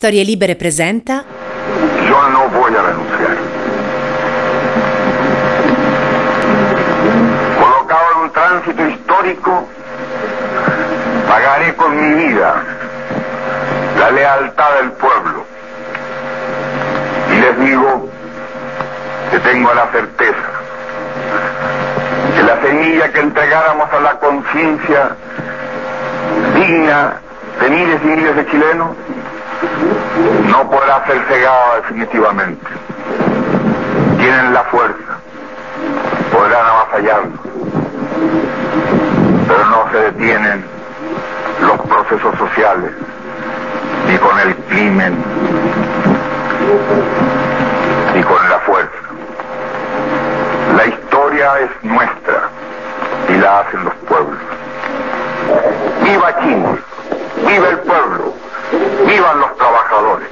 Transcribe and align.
Storie 0.00 0.24
Libere 0.24 0.56
presenta 0.56 1.26
Yo 2.08 2.28
no 2.30 2.48
voy 2.48 2.74
a 2.74 2.80
renunciar. 2.80 3.36
Colocado 7.60 8.04
en 8.14 8.20
un 8.22 8.32
tránsito 8.32 8.88
histórico, 8.88 9.68
pagaré 11.28 11.74
con 11.74 11.94
mi 11.94 12.14
vida 12.14 12.64
la 13.98 14.10
lealtad 14.12 14.74
del 14.80 14.92
pueblo. 14.92 15.44
Y 17.34 17.38
les 17.38 17.60
digo 17.60 18.08
que 19.30 19.38
tengo 19.40 19.74
la 19.74 19.86
certeza 19.92 20.50
que 22.36 22.42
la 22.42 22.58
semilla 22.62 23.12
que 23.12 23.20
entregáramos 23.20 23.92
a 23.92 24.00
la 24.00 24.18
conciencia 24.18 25.10
digna 26.54 27.20
de 27.60 27.68
miles 27.68 28.00
y 28.02 28.06
miles 28.06 28.36
de 28.36 28.46
chilenos 28.46 28.96
no 30.48 30.70
podrá 30.70 31.04
ser 31.06 31.22
cegada 31.28 31.76
definitivamente. 31.76 32.66
Tienen 34.18 34.52
la 34.52 34.64
fuerza, 34.64 35.18
podrán 36.32 36.66
avasallarnos, 36.66 37.40
pero 39.48 39.64
no 39.66 39.90
se 39.90 39.98
detienen 39.98 40.64
los 41.60 41.80
procesos 41.80 42.36
sociales 42.38 42.92
ni 44.06 44.16
con 44.18 44.38
el 44.40 44.54
crimen 44.68 45.16
ni 48.14 48.22
con 48.22 48.48
la 48.48 48.58
fuerza. 48.60 48.90
La 50.76 50.86
historia 50.86 51.60
es 51.60 51.70
nuestra 51.84 52.48
y 53.28 53.38
la 53.38 53.60
hacen 53.60 53.84
los 53.84 53.94
pueblos. 54.08 54.38
¡Viva 56.02 56.40
Chile! 56.40 56.78
¡Viva 57.46 57.68
el 57.68 57.78
pueblo! 57.80 58.34
¡Vivan 59.06 59.40
los 59.40 59.56
trabajadores! 59.56 60.28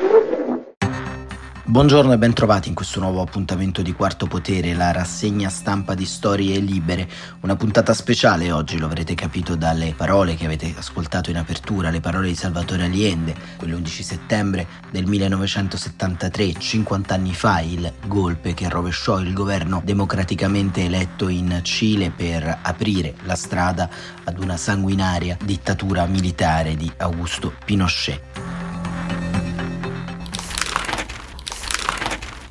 Buongiorno 1.69 2.15
e 2.15 2.17
bentrovati 2.17 2.71
in 2.71 2.75
questo 2.75 2.99
nuovo 2.99 3.21
appuntamento 3.21 3.83
di 3.83 3.93
Quarto 3.93 4.25
Potere, 4.27 4.73
la 4.73 4.91
rassegna 4.91 5.51
stampa 5.51 5.93
di 5.93 6.07
storie 6.07 6.59
libere. 6.61 7.07
Una 7.41 7.57
puntata 7.57 7.93
speciale 7.93 8.51
oggi, 8.51 8.79
lo 8.79 8.87
avrete 8.87 9.15
capito 9.15 9.55
dalle 9.55 9.93
parole 9.95 10.35
che 10.35 10.47
avete 10.47 10.73
ascoltato 10.75 11.29
in 11.29 11.37
apertura, 11.37 11.91
le 11.91 12.01
parole 12.01 12.29
di 12.29 12.35
Salvatore 12.35 12.85
Allende, 12.85 13.35
quell'11 13.59 14.01
settembre 14.01 14.67
del 14.91 15.05
1973, 15.05 16.55
50 16.55 17.15
anni 17.15 17.35
fa, 17.35 17.61
il 17.61 17.93
golpe 18.07 18.55
che 18.55 18.71
rovesciò 18.71 19.21
il 19.21 19.35
governo 19.35 19.83
democraticamente 19.85 20.87
eletto 20.87 21.29
in 21.29 21.61
Cile 21.65 22.11
per 22.11 22.61
aprire 22.63 23.15
la 23.25 23.37
strada 23.37 23.91
ad 24.25 24.39
una 24.39 24.57
sanguinaria 24.57 25.37
dittatura 25.45 26.07
militare 26.07 26.77
di 26.77 26.91
Augusto 26.97 27.53
Pinochet. 27.63 28.58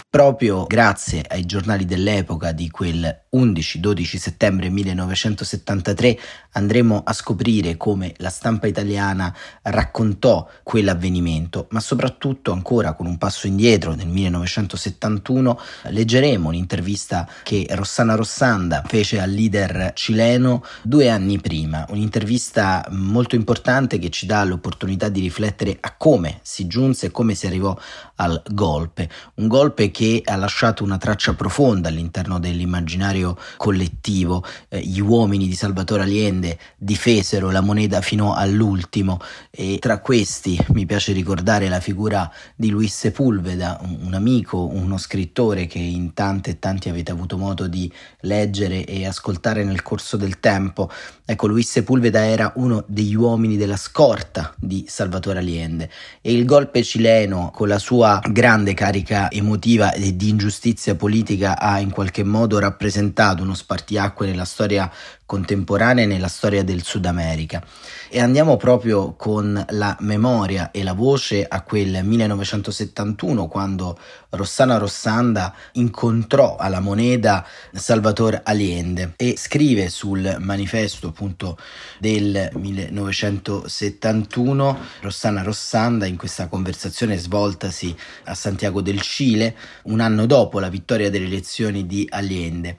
Proprio 0.09 0.63
grazie 0.67 1.21
ai 1.27 1.45
giornali 1.45 1.83
dell'epoca 1.83 2.53
di 2.53 2.69
quel 2.69 3.25
11-12 3.35 4.15
settembre 4.15 4.69
1973 4.69 6.17
andremo 6.53 7.03
a 7.05 7.11
scoprire 7.11 7.75
come 7.75 8.13
la 8.19 8.29
stampa 8.29 8.67
italiana 8.67 9.35
raccontò 9.63 10.49
quell'avvenimento, 10.63 11.67
ma 11.71 11.81
soprattutto 11.81 12.53
ancora 12.53 12.93
con 12.93 13.05
un 13.05 13.17
passo 13.17 13.47
indietro 13.47 13.95
nel 13.95 14.07
1971 14.07 15.59
leggeremo 15.89 16.47
un'intervista 16.47 17.29
che 17.43 17.67
Rossana 17.71 18.15
Rossanda 18.15 18.83
fece 18.87 19.19
al 19.19 19.29
leader 19.29 19.91
cileno 19.93 20.63
due 20.83 21.09
anni 21.09 21.37
prima, 21.37 21.85
un'intervista 21.89 22.87
molto 22.91 23.35
importante 23.35 23.99
che 23.99 24.09
ci 24.09 24.25
dà 24.25 24.45
l'opportunità 24.45 25.09
di 25.09 25.19
riflettere 25.19 25.77
a 25.81 25.93
come 25.97 26.39
si 26.43 26.65
giunse 26.65 27.07
e 27.07 27.11
come 27.11 27.35
si 27.35 27.45
arrivò 27.45 27.77
al 28.17 28.41
golpe, 28.51 29.09
un 29.35 29.47
golpe 29.47 29.91
che 29.91 30.21
ha 30.23 30.35
lasciato 30.35 30.83
una 30.83 30.97
traccia 30.97 31.33
profonda 31.33 31.89
all'interno 31.89 32.39
dell'immaginario 32.39 33.37
collettivo. 33.57 34.43
Eh, 34.69 34.79
gli 34.79 34.99
uomini 34.99 35.47
di 35.47 35.55
Salvatore 35.55 36.03
Allende 36.03 36.57
difesero 36.77 37.51
la 37.51 37.61
moneta 37.61 38.01
fino 38.01 38.33
all'ultimo 38.33 39.19
e 39.51 39.77
tra 39.79 39.99
questi 39.99 40.57
mi 40.69 40.85
piace 40.85 41.13
ricordare 41.13 41.69
la 41.69 41.79
figura 41.79 42.31
di 42.55 42.69
Luis 42.69 42.95
Sepulveda, 42.95 43.79
un, 43.81 43.97
un 44.05 44.13
amico, 44.13 44.65
uno 44.65 44.97
scrittore 44.97 45.67
che 45.67 45.79
in 45.79 46.13
tanti 46.13 46.51
e 46.51 46.59
tanti 46.59 46.89
avete 46.89 47.11
avuto 47.11 47.37
modo 47.37 47.67
di 47.67 47.91
leggere 48.21 48.83
e 48.85 49.05
ascoltare 49.05 49.63
nel 49.63 49.83
corso 49.83 50.17
del 50.17 50.39
tempo. 50.39 50.89
Ecco, 51.25 51.47
Luis 51.47 51.69
Sepulveda 51.69 52.25
era 52.25 52.53
uno 52.55 52.83
degli 52.87 53.15
uomini 53.15 53.57
della 53.57 53.77
scorta 53.77 54.53
di 54.57 54.85
Salvatore 54.87 55.39
Allende 55.39 55.89
e 56.21 56.33
il 56.33 56.45
golpe 56.45 56.83
cileno 56.83 57.51
con 57.53 57.67
la 57.67 57.79
sua 57.79 58.06
grande 58.31 58.73
carica 58.73 59.29
emotiva 59.29 59.91
e 59.91 60.15
di 60.15 60.29
ingiustizia 60.29 60.95
politica 60.95 61.59
ha 61.59 61.79
in 61.79 61.91
qualche 61.91 62.23
modo 62.23 62.59
rappresentato 62.59 63.43
uno 63.43 63.53
spartiacque 63.53 64.27
nella 64.27 64.45
storia 64.45 64.89
contemporanea 65.27 66.05
e 66.05 66.07
nella 66.07 66.29
storia 66.29 66.63
del 66.63 66.83
Sud 66.83 67.05
America. 67.05 67.61
E 68.09 68.21
andiamo 68.21 68.55
proprio 68.55 69.15
con 69.15 69.61
la 69.71 69.97
memoria 69.99 70.71
e 70.71 70.83
la 70.83 70.93
voce 70.93 71.45
a 71.45 71.61
quel 71.61 72.01
1971 72.03 73.49
quando 73.49 73.99
Rossana 74.29 74.77
Rossanda 74.77 75.53
incontrò 75.73 76.55
alla 76.55 76.79
moneta 76.79 77.45
Salvatore 77.73 78.39
Allende 78.43 79.13
e 79.17 79.35
scrive 79.37 79.89
sul 79.89 80.37
manifesto 80.39 81.09
appunto 81.09 81.57
del 81.99 82.49
1971 82.53 84.79
Rossana 85.01 85.43
Rossanda 85.43 86.05
in 86.05 86.15
questa 86.15 86.47
conversazione 86.47 87.17
svoltasi 87.17 87.93
a 88.25 88.33
Santiago 88.33 88.81
del 88.81 89.01
Cile 89.01 89.55
un 89.83 89.99
anno 89.99 90.25
dopo 90.25 90.59
la 90.59 90.69
vittoria 90.69 91.09
delle 91.09 91.25
elezioni 91.25 91.85
di 91.85 92.07
Allende. 92.09 92.77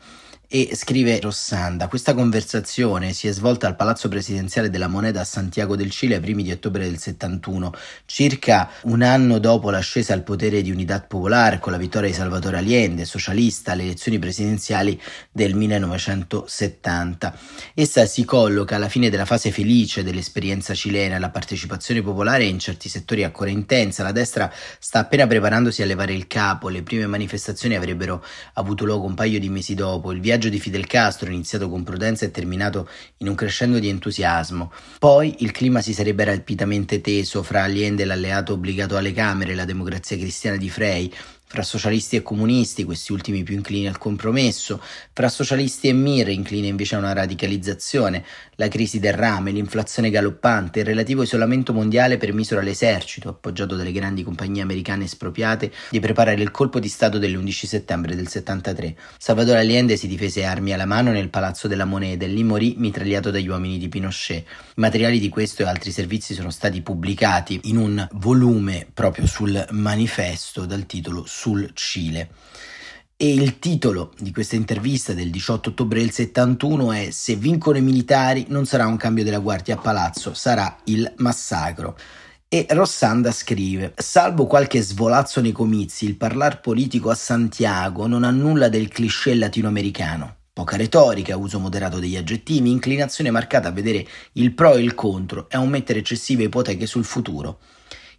E 0.50 0.70
scrive 0.76 1.20
Rossanda, 1.20 1.88
questa 1.88 2.14
conversazione 2.14 3.12
si 3.12 3.28
è 3.28 3.32
svolta 3.32 3.66
al 3.66 3.76
Palazzo 3.76 4.08
Presidenziale 4.08 4.70
della 4.70 4.88
Moneta 4.88 5.20
a 5.20 5.24
Santiago 5.24 5.76
del 5.76 5.90
Cile 5.90 6.14
ai 6.14 6.20
primi 6.22 6.42
di 6.42 6.50
ottobre 6.50 6.84
del 6.84 6.96
71, 6.96 7.70
circa 8.06 8.70
un 8.84 9.02
anno 9.02 9.40
dopo 9.40 9.68
l'ascesa 9.68 10.14
al 10.14 10.22
potere 10.22 10.62
di 10.62 10.70
Unidad 10.70 11.06
Popular 11.06 11.58
con 11.58 11.72
la 11.72 11.76
vittoria 11.76 12.08
di 12.08 12.14
Salvatore 12.14 12.56
Allende, 12.56 13.04
socialista, 13.04 13.72
alle 13.72 13.82
elezioni 13.82 14.18
presidenziali 14.18 14.98
del 15.30 15.54
1970. 15.54 17.38
Essa 17.74 18.06
si 18.06 18.24
colloca 18.24 18.76
alla 18.76 18.88
fine 18.88 19.10
della 19.10 19.26
fase 19.26 19.50
felice 19.50 20.02
dell'esperienza 20.02 20.72
cilena, 20.72 21.18
la 21.18 21.28
partecipazione 21.28 22.00
popolare 22.00 22.44
è 22.44 22.46
in 22.46 22.58
certi 22.58 22.88
settori 22.88 23.22
ancora 23.22 23.50
intensa, 23.50 24.02
la 24.02 24.12
destra 24.12 24.50
sta 24.78 25.00
appena 25.00 25.26
preparandosi 25.26 25.82
a 25.82 25.84
levare 25.84 26.14
il 26.14 26.26
capo, 26.26 26.70
le 26.70 26.82
prime 26.82 27.06
manifestazioni 27.06 27.76
avrebbero 27.76 28.24
avuto 28.54 28.86
luogo 28.86 29.04
un 29.04 29.14
paio 29.14 29.38
di 29.38 29.50
mesi 29.50 29.74
dopo, 29.74 30.10
il 30.10 30.22
viaggio 30.22 30.36
viaggio 30.38 30.48
di 30.50 30.60
Fidel 30.60 30.86
Castro, 30.86 31.30
iniziato 31.30 31.68
con 31.68 31.82
prudenza 31.82 32.24
e 32.24 32.30
terminato 32.30 32.88
in 33.18 33.28
un 33.28 33.34
crescendo 33.34 33.80
di 33.80 33.88
entusiasmo. 33.88 34.72
Poi 35.00 35.36
il 35.40 35.50
clima 35.50 35.80
si 35.80 35.92
sarebbe 35.92 36.22
rapidamente 36.22 37.00
teso 37.00 37.42
fra 37.42 37.64
Allende, 37.64 38.04
l'alleato 38.04 38.52
obbligato 38.52 38.96
alle 38.96 39.12
Camere, 39.12 39.56
la 39.56 39.64
democrazia 39.64 40.16
cristiana 40.16 40.56
di 40.56 40.70
Frey, 40.70 41.12
fra 41.48 41.62
socialisti 41.62 42.16
e 42.16 42.22
comunisti, 42.22 42.84
questi 42.84 43.12
ultimi 43.12 43.42
più 43.42 43.54
inclini 43.56 43.88
al 43.88 43.96
compromesso, 43.96 44.80
fra 45.12 45.28
socialisti 45.28 45.88
e 45.88 45.94
Mir, 45.94 46.28
incline 46.28 46.66
invece 46.66 46.94
a 46.94 46.98
una 46.98 47.14
radicalizzazione, 47.14 48.22
la 48.56 48.68
crisi 48.68 49.00
del 49.00 49.14
rame, 49.14 49.50
l'inflazione 49.50 50.10
galoppante, 50.10 50.80
il 50.80 50.84
relativo 50.84 51.22
isolamento 51.22 51.72
mondiale 51.72 52.18
permisero 52.18 52.60
all'esercito, 52.60 53.30
appoggiato 53.30 53.76
dalle 53.76 53.92
grandi 53.92 54.22
compagnie 54.22 54.60
americane 54.62 55.04
espropriate, 55.04 55.72
di 55.90 56.00
preparare 56.00 56.40
il 56.42 56.50
colpo 56.50 56.78
di 56.78 56.88
Stato 56.88 57.18
dell'11 57.18 57.66
settembre 57.66 58.14
del 58.14 58.28
73. 58.28 58.94
Salvatore 59.16 59.60
Allende 59.60 59.96
si 59.96 60.06
difese 60.06 60.44
armi 60.44 60.72
alla 60.72 60.86
mano 60.86 61.12
nel 61.12 61.30
Palazzo 61.30 61.66
della 61.66 61.86
Moneta 61.86 62.26
e 62.26 62.28
lì 62.28 62.44
morì 62.44 62.74
mitragliato 62.76 63.30
dagli 63.30 63.48
uomini 63.48 63.78
di 63.78 63.88
Pinochet. 63.88 64.38
I 64.38 64.44
materiali 64.74 65.18
di 65.18 65.30
questo 65.30 65.62
e 65.62 65.66
altri 65.66 65.92
servizi 65.92 66.34
sono 66.34 66.50
stati 66.50 66.82
pubblicati 66.82 67.60
in 67.64 67.78
un 67.78 68.06
volume 68.12 68.86
proprio 68.92 69.26
sul 69.26 69.66
manifesto 69.70 70.66
dal 70.66 70.84
titolo 70.84 71.24
sul 71.38 71.70
Cile. 71.74 72.30
E 73.16 73.32
il 73.32 73.60
titolo 73.60 74.12
di 74.18 74.32
questa 74.32 74.56
intervista 74.56 75.12
del 75.12 75.30
18 75.30 75.70
ottobre 75.70 76.00
del 76.00 76.10
71 76.10 76.92
è 76.92 77.08
Se 77.10 77.36
vincono 77.36 77.78
i 77.78 77.82
militari 77.82 78.46
non 78.48 78.66
sarà 78.66 78.86
un 78.86 78.96
cambio 78.96 79.22
della 79.22 79.38
guardia 79.38 79.74
a 79.74 79.78
palazzo, 79.78 80.34
sarà 80.34 80.78
il 80.84 81.12
massacro. 81.18 81.96
E 82.48 82.66
Rossanda 82.70 83.30
scrive: 83.30 83.92
Salvo 83.96 84.46
qualche 84.46 84.80
svolazzo 84.80 85.40
nei 85.40 85.52
comizi, 85.52 86.06
il 86.06 86.16
parlar 86.16 86.60
politico 86.60 87.10
a 87.10 87.14
Santiago 87.14 88.08
non 88.08 88.24
ha 88.24 88.30
nulla 88.30 88.68
del 88.68 88.88
cliché 88.88 89.34
latinoamericano. 89.34 90.36
Poca 90.52 90.76
retorica, 90.76 91.36
uso 91.36 91.60
moderato 91.60 92.00
degli 92.00 92.16
aggettivi, 92.16 92.68
inclinazione 92.68 93.30
marcata 93.30 93.68
a 93.68 93.72
vedere 93.72 94.04
il 94.32 94.54
pro 94.54 94.74
e 94.74 94.82
il 94.82 94.94
contro 94.94 95.48
e 95.48 95.56
a 95.56 95.60
omettere 95.60 96.00
eccessive 96.00 96.44
ipoteche 96.44 96.86
sul 96.86 97.04
futuro. 97.04 97.60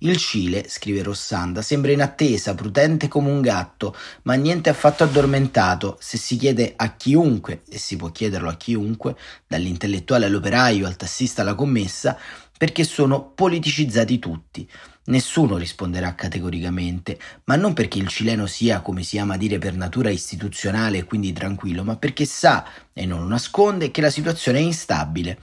Il 0.01 0.15
Cile, 0.15 0.65
scrive 0.69 1.03
Rossanda, 1.03 1.61
sembra 1.61 1.91
in 1.91 2.01
attesa, 2.01 2.55
prudente 2.55 3.09
come 3.09 3.29
un 3.29 3.41
gatto, 3.41 3.93
ma 4.21 4.35
niente 4.35 4.69
affatto 4.69 5.03
addormentato. 5.03 5.97
Se 5.99 6.17
si 6.17 6.37
chiede 6.37 6.71
a 6.77 6.95
chiunque, 6.95 7.63
e 7.67 7.77
si 7.77 7.97
può 7.97 8.09
chiederlo 8.09 8.47
a 8.47 8.55
chiunque, 8.55 9.17
dall'intellettuale 9.45 10.27
all'operaio, 10.27 10.87
al 10.87 10.95
tassista 10.95 11.41
alla 11.41 11.53
commessa, 11.53 12.17
perché 12.57 12.85
sono 12.85 13.31
politicizzati 13.31 14.19
tutti. 14.19 14.69
Nessuno 15.07 15.57
risponderà 15.57 16.15
categoricamente, 16.15 17.19
ma 17.45 17.57
non 17.57 17.73
perché 17.73 17.97
il 17.97 18.07
cileno 18.07 18.45
sia, 18.45 18.79
come 18.79 19.03
si 19.03 19.17
ama 19.17 19.35
dire 19.35 19.57
per 19.57 19.75
natura, 19.75 20.09
istituzionale 20.09 20.99
e 20.99 21.03
quindi 21.03 21.33
tranquillo, 21.33 21.83
ma 21.83 21.97
perché 21.97 22.23
sa, 22.23 22.65
e 22.93 23.05
non 23.05 23.19
lo 23.19 23.27
nasconde, 23.27 23.91
che 23.91 23.99
la 23.99 24.09
situazione 24.09 24.59
è 24.59 24.61
instabile. 24.61 25.39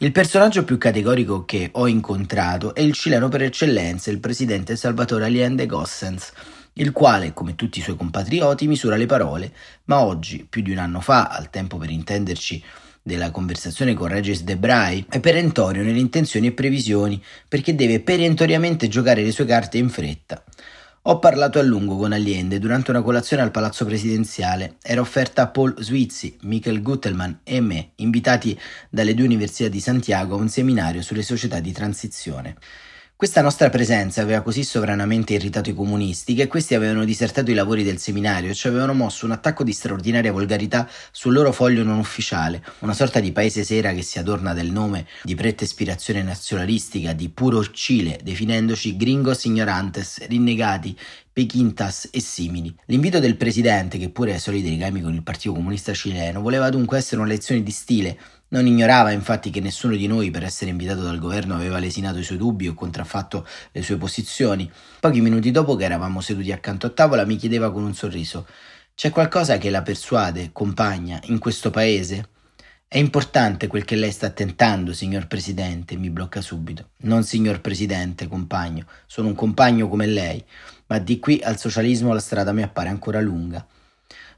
Il 0.00 0.12
personaggio 0.12 0.62
più 0.62 0.78
categorico 0.78 1.44
che 1.44 1.70
ho 1.72 1.88
incontrato 1.88 2.72
è 2.72 2.80
il 2.82 2.92
cileno 2.92 3.28
per 3.28 3.42
eccellenza, 3.42 4.12
il 4.12 4.20
presidente 4.20 4.76
Salvatore 4.76 5.24
Allende 5.24 5.66
Gossens, 5.66 6.30
il 6.74 6.92
quale, 6.92 7.32
come 7.34 7.56
tutti 7.56 7.80
i 7.80 7.82
suoi 7.82 7.96
compatrioti, 7.96 8.68
misura 8.68 8.94
le 8.94 9.06
parole, 9.06 9.52
ma 9.86 10.04
oggi, 10.04 10.46
più 10.48 10.62
di 10.62 10.70
un 10.70 10.78
anno 10.78 11.00
fa, 11.00 11.26
al 11.26 11.50
tempo 11.50 11.78
per 11.78 11.90
intenderci 11.90 12.62
della 13.02 13.32
conversazione 13.32 13.94
con 13.94 14.06
Regis 14.06 14.44
Debray 14.44 15.04
è 15.08 15.18
perentorio 15.18 15.82
nelle 15.82 15.98
intenzioni 15.98 16.46
e 16.46 16.52
previsioni 16.52 17.20
perché 17.48 17.74
deve 17.74 17.98
perentoriamente 17.98 18.86
giocare 18.86 19.24
le 19.24 19.32
sue 19.32 19.46
carte 19.46 19.78
in 19.78 19.88
fretta. 19.88 20.44
Ho 21.02 21.20
parlato 21.20 21.58
a 21.60 21.62
lungo 21.62 21.96
con 21.96 22.12
Allende 22.12 22.58
durante 22.58 22.90
una 22.90 23.02
colazione 23.02 23.42
al 23.42 23.52
Palazzo 23.52 23.84
Presidenziale. 23.84 24.76
Era 24.82 25.00
offerta 25.00 25.42
a 25.42 25.48
Paul 25.48 25.80
Swizzi, 25.80 26.36
Michael 26.42 26.82
Guttelman 26.82 27.40
e 27.44 27.60
me, 27.60 27.92
invitati 27.96 28.58
dalle 28.90 29.14
due 29.14 29.24
università 29.24 29.68
di 29.68 29.80
Santiago 29.80 30.34
a 30.34 30.38
un 30.38 30.48
seminario 30.48 31.00
sulle 31.00 31.22
società 31.22 31.60
di 31.60 31.72
transizione. 31.72 32.56
Questa 33.18 33.42
nostra 33.42 33.68
presenza 33.68 34.22
aveva 34.22 34.42
così 34.42 34.62
sovranamente 34.62 35.32
irritato 35.32 35.70
i 35.70 35.74
comunisti 35.74 36.34
che 36.34 36.46
questi 36.46 36.76
avevano 36.76 37.04
disertato 37.04 37.50
i 37.50 37.54
lavori 37.54 37.82
del 37.82 37.98
seminario 37.98 38.48
e 38.48 38.54
ci 38.54 38.68
avevano 38.68 38.94
mosso 38.94 39.24
un 39.24 39.32
attacco 39.32 39.64
di 39.64 39.72
straordinaria 39.72 40.30
volgarità 40.30 40.88
sul 41.10 41.32
loro 41.32 41.50
foglio 41.50 41.82
non 41.82 41.98
ufficiale, 41.98 42.62
una 42.78 42.94
sorta 42.94 43.18
di 43.18 43.32
paese 43.32 43.64
sera 43.64 43.92
che 43.92 44.02
si 44.02 44.20
adorna 44.20 44.54
del 44.54 44.70
nome 44.70 45.04
di 45.24 45.34
pretta 45.34 45.64
ispirazione 45.64 46.22
nazionalistica 46.22 47.12
di 47.12 47.28
puro 47.28 47.68
Cile, 47.72 48.20
definendoci 48.22 48.96
gringos 48.96 49.42
ignorantes, 49.46 50.24
rinnegati, 50.28 50.96
Pequintas 51.32 52.08
e 52.10 52.20
simili. 52.20 52.74
L'invito 52.86 53.20
del 53.20 53.36
presidente, 53.36 53.96
che 53.96 54.10
pure 54.10 54.34
ha 54.34 54.38
solidi 54.40 54.70
legami 54.70 55.00
con 55.00 55.14
il 55.14 55.22
Partito 55.22 55.54
Comunista 55.54 55.92
Cileno, 55.92 56.40
voleva 56.40 56.68
dunque 56.68 56.98
essere 56.98 57.20
una 57.20 57.30
lezione 57.30 57.62
di 57.62 57.70
stile 57.70 58.18
non 58.48 58.66
ignorava 58.66 59.10
infatti 59.10 59.50
che 59.50 59.60
nessuno 59.60 59.94
di 59.94 60.06
noi, 60.06 60.30
per 60.30 60.44
essere 60.44 60.70
invitato 60.70 61.02
dal 61.02 61.18
governo, 61.18 61.54
aveva 61.54 61.78
lesinato 61.78 62.18
i 62.18 62.22
suoi 62.22 62.38
dubbi 62.38 62.68
o 62.68 62.74
contraffatto 62.74 63.46
le 63.72 63.82
sue 63.82 63.96
posizioni. 63.96 64.70
Pochi 65.00 65.20
minuti 65.20 65.50
dopo 65.50 65.76
che 65.76 65.84
eravamo 65.84 66.20
seduti 66.20 66.52
accanto 66.52 66.86
a 66.86 66.90
tavola 66.90 67.26
mi 67.26 67.36
chiedeva 67.36 67.70
con 67.70 67.82
un 67.82 67.94
sorriso 67.94 68.46
C'è 68.94 69.10
qualcosa 69.10 69.58
che 69.58 69.70
la 69.70 69.82
persuade, 69.82 70.50
compagna, 70.52 71.20
in 71.24 71.38
questo 71.38 71.70
paese? 71.70 72.28
È 72.88 72.96
importante 72.96 73.66
quel 73.66 73.84
che 73.84 73.96
lei 73.96 74.10
sta 74.10 74.30
tentando, 74.30 74.94
signor 74.94 75.26
Presidente, 75.26 75.96
mi 75.96 76.08
blocca 76.08 76.40
subito. 76.40 76.92
Non 77.02 77.24
signor 77.24 77.60
Presidente, 77.60 78.28
compagno, 78.28 78.86
sono 79.04 79.28
un 79.28 79.34
compagno 79.34 79.90
come 79.90 80.06
lei, 80.06 80.42
ma 80.86 80.98
di 80.98 81.18
qui 81.18 81.38
al 81.42 81.58
socialismo 81.58 82.14
la 82.14 82.18
strada 82.18 82.52
mi 82.52 82.62
appare 82.62 82.88
ancora 82.88 83.20
lunga. 83.20 83.66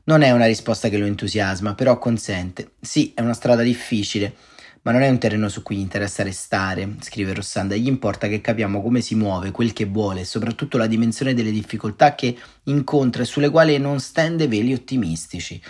Non 0.04 0.22
è 0.22 0.30
una 0.30 0.46
risposta 0.46 0.88
che 0.88 0.96
lo 0.96 1.04
entusiasma, 1.04 1.74
però 1.74 1.98
consente. 1.98 2.72
Sì, 2.80 3.12
è 3.14 3.20
una 3.20 3.34
strada 3.34 3.62
difficile, 3.62 4.34
ma 4.82 4.92
non 4.92 5.02
è 5.02 5.10
un 5.10 5.18
terreno 5.18 5.50
su 5.50 5.62
cui 5.62 5.76
gli 5.76 5.80
interessa 5.80 6.22
restare, 6.22 6.96
scrive 7.00 7.34
Rossanda, 7.34 7.76
gli 7.76 7.86
importa 7.86 8.26
che 8.26 8.40
capiamo 8.40 8.80
come 8.80 9.02
si 9.02 9.14
muove, 9.14 9.50
quel 9.50 9.74
che 9.74 9.84
vuole 9.84 10.22
e 10.22 10.24
soprattutto 10.24 10.78
la 10.78 10.86
dimensione 10.86 11.34
delle 11.34 11.50
difficoltà 11.50 12.14
che 12.14 12.34
incontra 12.64 13.22
e 13.22 13.26
sulle 13.26 13.50
quali 13.50 13.76
non 13.76 14.00
stende 14.00 14.48
veli 14.48 14.72
ottimistici. 14.72 15.60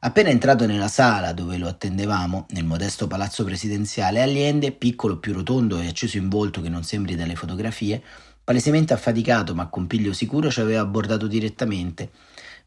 Appena 0.00 0.28
entrato 0.28 0.66
nella 0.66 0.88
sala 0.88 1.32
dove 1.32 1.56
lo 1.56 1.68
attendevamo, 1.68 2.46
nel 2.50 2.64
modesto 2.64 3.06
palazzo 3.06 3.42
presidenziale, 3.42 4.20
Allende, 4.20 4.72
piccolo, 4.72 5.18
più 5.18 5.32
rotondo 5.32 5.80
e 5.80 5.86
acceso 5.86 6.18
in 6.18 6.28
volto 6.28 6.60
che 6.60 6.68
non 6.68 6.82
sembri 6.82 7.14
dalle 7.16 7.36
fotografie, 7.36 8.02
palesemente 8.44 8.92
affaticato 8.92 9.54
ma 9.54 9.68
con 9.68 9.86
piglio 9.86 10.12
sicuro, 10.12 10.50
ci 10.50 10.60
aveva 10.60 10.82
abbordato 10.82 11.26
direttamente. 11.26 12.10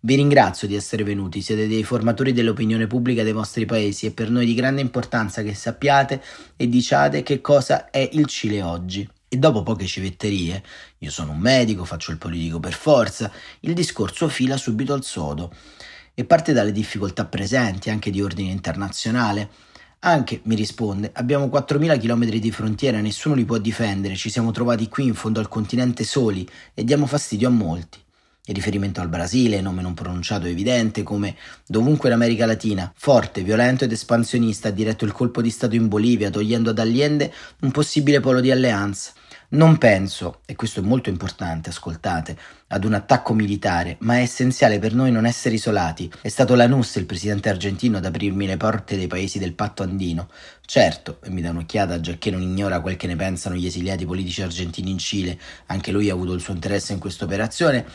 Vi 0.05 0.13
ringrazio 0.13 0.67
di 0.67 0.75
essere 0.75 1.03
venuti, 1.03 1.41
siete 1.41 1.67
dei 1.67 1.83
formatori 1.83 2.31
dell'opinione 2.31 2.85
pubblica 2.85 3.23
dei 3.23 3.31
vostri 3.31 3.65
paesi 3.65 4.05
e 4.05 4.11
per 4.11 4.29
noi 4.29 4.45
di 4.45 4.53
grande 4.53 4.79
importanza 4.79 5.41
che 5.41 5.55
sappiate 5.55 6.21
e 6.55 6.69
diciate 6.69 7.23
che 7.23 7.41
cosa 7.41 7.89
è 7.89 8.07
il 8.13 8.27
Cile 8.27 8.61
oggi. 8.61 9.09
E 9.27 9.37
dopo 9.37 9.63
poche 9.63 9.87
civetterie, 9.87 10.61
io 10.99 11.09
sono 11.09 11.31
un 11.31 11.39
medico, 11.39 11.85
faccio 11.85 12.11
il 12.11 12.19
politico 12.19 12.59
per 12.59 12.73
forza, 12.73 13.31
il 13.61 13.73
discorso 13.73 14.27
fila 14.27 14.57
subito 14.57 14.93
al 14.93 15.03
sodo 15.03 15.51
e 16.13 16.23
parte 16.23 16.53
dalle 16.53 16.71
difficoltà 16.71 17.25
presenti, 17.25 17.89
anche 17.89 18.11
di 18.11 18.21
ordine 18.21 18.51
internazionale. 18.51 19.49
Anche, 20.01 20.39
mi 20.43 20.53
risponde, 20.53 21.09
abbiamo 21.15 21.47
4.000 21.47 21.99
km 21.99 22.25
di 22.25 22.51
frontiera, 22.51 23.01
nessuno 23.01 23.33
li 23.33 23.43
può 23.43 23.57
difendere, 23.57 24.13
ci 24.13 24.29
siamo 24.29 24.51
trovati 24.51 24.87
qui 24.87 25.05
in 25.05 25.15
fondo 25.15 25.39
al 25.39 25.47
continente 25.47 26.03
soli 26.03 26.47
e 26.75 26.83
diamo 26.83 27.07
fastidio 27.07 27.47
a 27.47 27.51
molti. 27.51 28.03
Il 28.47 28.53
riferimento 28.53 29.01
al 29.01 29.09
Brasile, 29.09 29.59
nome 29.59 29.81
non 29.81 29.95
pronunciato 29.95 30.45
evidente, 30.45 31.01
come 31.01 31.36
dovunque 31.65 32.09
in 32.09 32.15
America 32.15 32.45
Latina, 32.45 32.94
forte, 32.95 33.42
violento 33.42 33.86
ed 33.86 33.92
espansionista, 33.92 34.68
ha 34.68 34.71
diretto 34.71 35.03
il 35.03 35.13
colpo 35.13 35.42
di 35.42 35.50
Stato 35.50 35.74
in 35.74 35.88
Bolivia, 35.88 36.30
togliendo 36.30 36.69
ad 36.69 36.77
Allende 36.77 37.33
un 37.62 37.71
possibile 37.71 38.19
polo 38.19 38.42
di 38.42 38.51
alleanza. 38.51 39.13
Non 39.47 39.77
penso, 39.77 40.42
e 40.45 40.56
questo 40.56 40.80
è 40.80 40.83
molto 40.83 41.09
importante, 41.09 41.69
ascoltate, 41.69 42.38
ad 42.68 42.83
un 42.83 42.94
attacco 42.94 43.33
militare, 43.33 43.97
ma 44.01 44.18
è 44.18 44.21
essenziale 44.21 44.77
per 44.77 44.94
noi 44.94 45.12
non 45.12 45.25
essere 45.25 45.56
isolati. 45.56 46.12
È 46.21 46.27
stato 46.27 46.53
Lanus, 46.53 46.95
il 46.95 47.06
presidente 47.06 47.50
argentino, 47.50 47.98
ad 47.98 48.06
aprirmi 48.06 48.45
le 48.45 48.57
porte 48.57 48.95
dei 48.95 49.07
paesi 49.07 49.39
del 49.39 49.53
patto 49.53 49.81
andino. 49.81 50.30
Certo, 50.65 51.19
e 51.24 51.30
mi 51.31 51.41
dà 51.41 51.50
un'occhiata 51.51 52.00
già 52.00 52.15
che 52.18 52.30
non 52.30 52.41
ignora 52.41 52.80
quel 52.80 52.95
che 52.95 53.07
ne 53.07 53.15
pensano 53.15 53.56
gli 53.56 53.65
esiliati 53.65 54.06
politici 54.06 54.41
argentini 54.41 54.91
in 54.91 54.98
Cile, 54.98 55.39
anche 55.68 55.91
lui 55.91 56.09
ha 56.09 56.13
avuto 56.13 56.33
il 56.33 56.41
suo 56.41 56.53
interesse 56.53 56.94
in 56.94 57.00
questa 57.00 57.25
operazione, 57.25 57.86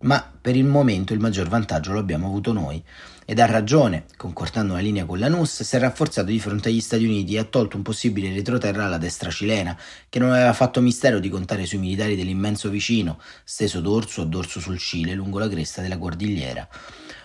ma 0.00 0.30
per 0.40 0.56
il 0.56 0.64
momento 0.64 1.12
il 1.12 1.20
maggior 1.20 1.48
vantaggio 1.48 1.92
lo 1.92 1.98
abbiamo 1.98 2.26
avuto 2.26 2.52
noi. 2.52 2.82
Ed 3.24 3.40
ha 3.40 3.46
ragione, 3.46 4.04
concordando 4.16 4.72
una 4.72 4.82
linea 4.82 5.04
con 5.04 5.18
la 5.18 5.28
NUS, 5.28 5.62
si 5.62 5.76
è 5.76 5.78
rafforzato 5.78 6.28
di 6.28 6.40
fronte 6.40 6.70
agli 6.70 6.80
Stati 6.80 7.04
Uniti 7.04 7.34
e 7.34 7.40
ha 7.40 7.44
tolto 7.44 7.76
un 7.76 7.82
possibile 7.82 8.32
retroterra 8.32 8.86
alla 8.86 8.96
destra 8.96 9.30
cilena, 9.30 9.78
che 10.08 10.18
non 10.18 10.30
aveva 10.30 10.54
fatto 10.54 10.80
mistero 10.80 11.18
di 11.18 11.28
contare 11.28 11.66
sui 11.66 11.76
militari 11.76 12.16
dell'immenso 12.16 12.70
vicino, 12.70 13.20
steso 13.44 13.80
dorso 13.80 14.22
a 14.22 14.24
dorso 14.24 14.60
sul 14.60 14.78
Cile 14.78 15.12
lungo 15.12 15.38
la 15.38 15.48
cresta 15.48 15.82
della 15.82 15.98
cordigliera. 15.98 16.66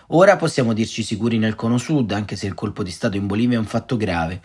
Ora 0.08 0.36
possiamo 0.36 0.74
dirci 0.74 1.02
sicuri 1.02 1.38
nel 1.38 1.54
cono 1.54 1.78
sud, 1.78 2.12
anche 2.12 2.36
se 2.36 2.46
il 2.46 2.54
colpo 2.54 2.82
di 2.82 2.90
Stato 2.90 3.16
in 3.16 3.26
Bolivia 3.26 3.56
è 3.56 3.60
un 3.60 3.66
fatto 3.66 3.96
grave. 3.96 4.42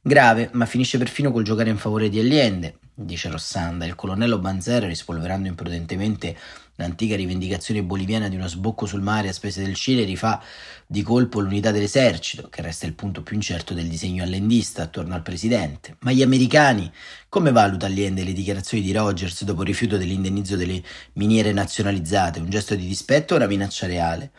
Grave, 0.00 0.50
ma 0.52 0.64
finisce 0.64 0.96
perfino 0.96 1.32
col 1.32 1.42
giocare 1.42 1.70
in 1.70 1.76
favore 1.76 2.08
di 2.08 2.20
Allende, 2.20 2.78
dice 2.94 3.28
Rossanda. 3.28 3.84
Il 3.84 3.96
colonnello 3.96 4.38
Banzer, 4.38 4.84
rispolverando 4.84 5.48
imprudentemente 5.48 6.36
L'antica 6.80 7.14
rivendicazione 7.14 7.82
boliviana 7.82 8.28
di 8.28 8.36
uno 8.36 8.48
sbocco 8.48 8.86
sul 8.86 9.02
mare 9.02 9.28
a 9.28 9.34
spese 9.34 9.62
del 9.62 9.74
Cile 9.74 10.04
rifà 10.04 10.42
di 10.86 11.02
colpo 11.02 11.40
l'unità 11.40 11.72
dell'esercito, 11.72 12.48
che 12.48 12.62
resta 12.62 12.86
il 12.86 12.94
punto 12.94 13.22
più 13.22 13.36
incerto 13.36 13.74
del 13.74 13.86
disegno 13.86 14.24
allendista 14.24 14.84
attorno 14.84 15.14
al 15.14 15.20
presidente. 15.20 15.96
Ma 16.00 16.12
gli 16.12 16.22
americani, 16.22 16.90
come 17.28 17.52
valuta 17.52 17.84
Allende 17.84 18.24
le 18.24 18.32
dichiarazioni 18.32 18.82
di 18.82 18.92
Rogers 18.92 19.44
dopo 19.44 19.60
il 19.60 19.66
rifiuto 19.66 19.98
dell'indennizzo 19.98 20.56
delle 20.56 20.82
miniere 21.12 21.52
nazionalizzate? 21.52 22.40
Un 22.40 22.48
gesto 22.48 22.74
di 22.74 22.86
dispetto 22.86 23.34
o 23.34 23.36
una 23.36 23.46
minaccia 23.46 23.86
reale? 23.86 24.30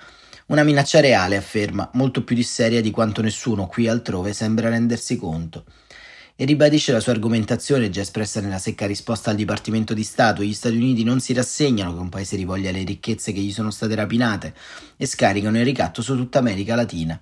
Una 0.47 0.63
minaccia 0.63 0.99
reale, 0.99 1.37
afferma, 1.37 1.91
molto 1.93 2.23
più 2.23 2.35
di 2.35 2.41
seria 2.41 2.81
di 2.81 2.89
quanto 2.89 3.21
nessuno 3.21 3.67
qui 3.67 3.87
altrove 3.87 4.33
sembra 4.33 4.67
rendersi 4.67 5.15
conto 5.15 5.63
e 6.41 6.45
ribadisce 6.45 6.91
la 6.91 6.99
sua 6.99 7.11
argomentazione 7.11 7.91
già 7.91 8.01
espressa 8.01 8.41
nella 8.41 8.57
secca 8.57 8.87
risposta 8.87 9.29
al 9.29 9.35
Dipartimento 9.35 9.93
di 9.93 10.03
Stato. 10.03 10.41
Gli 10.41 10.55
Stati 10.55 10.75
Uniti 10.75 11.03
non 11.03 11.19
si 11.19 11.33
rassegnano 11.33 11.93
che 11.93 11.99
un 11.99 12.09
paese 12.09 12.35
rivoglia 12.35 12.71
le 12.71 12.83
ricchezze 12.83 13.31
che 13.31 13.39
gli 13.39 13.51
sono 13.51 13.69
state 13.69 13.93
rapinate 13.93 14.55
e 14.97 15.05
scaricano 15.05 15.59
il 15.59 15.65
ricatto 15.65 16.01
su 16.01 16.15
tutta 16.15 16.39
America 16.39 16.73
Latina. 16.73 17.21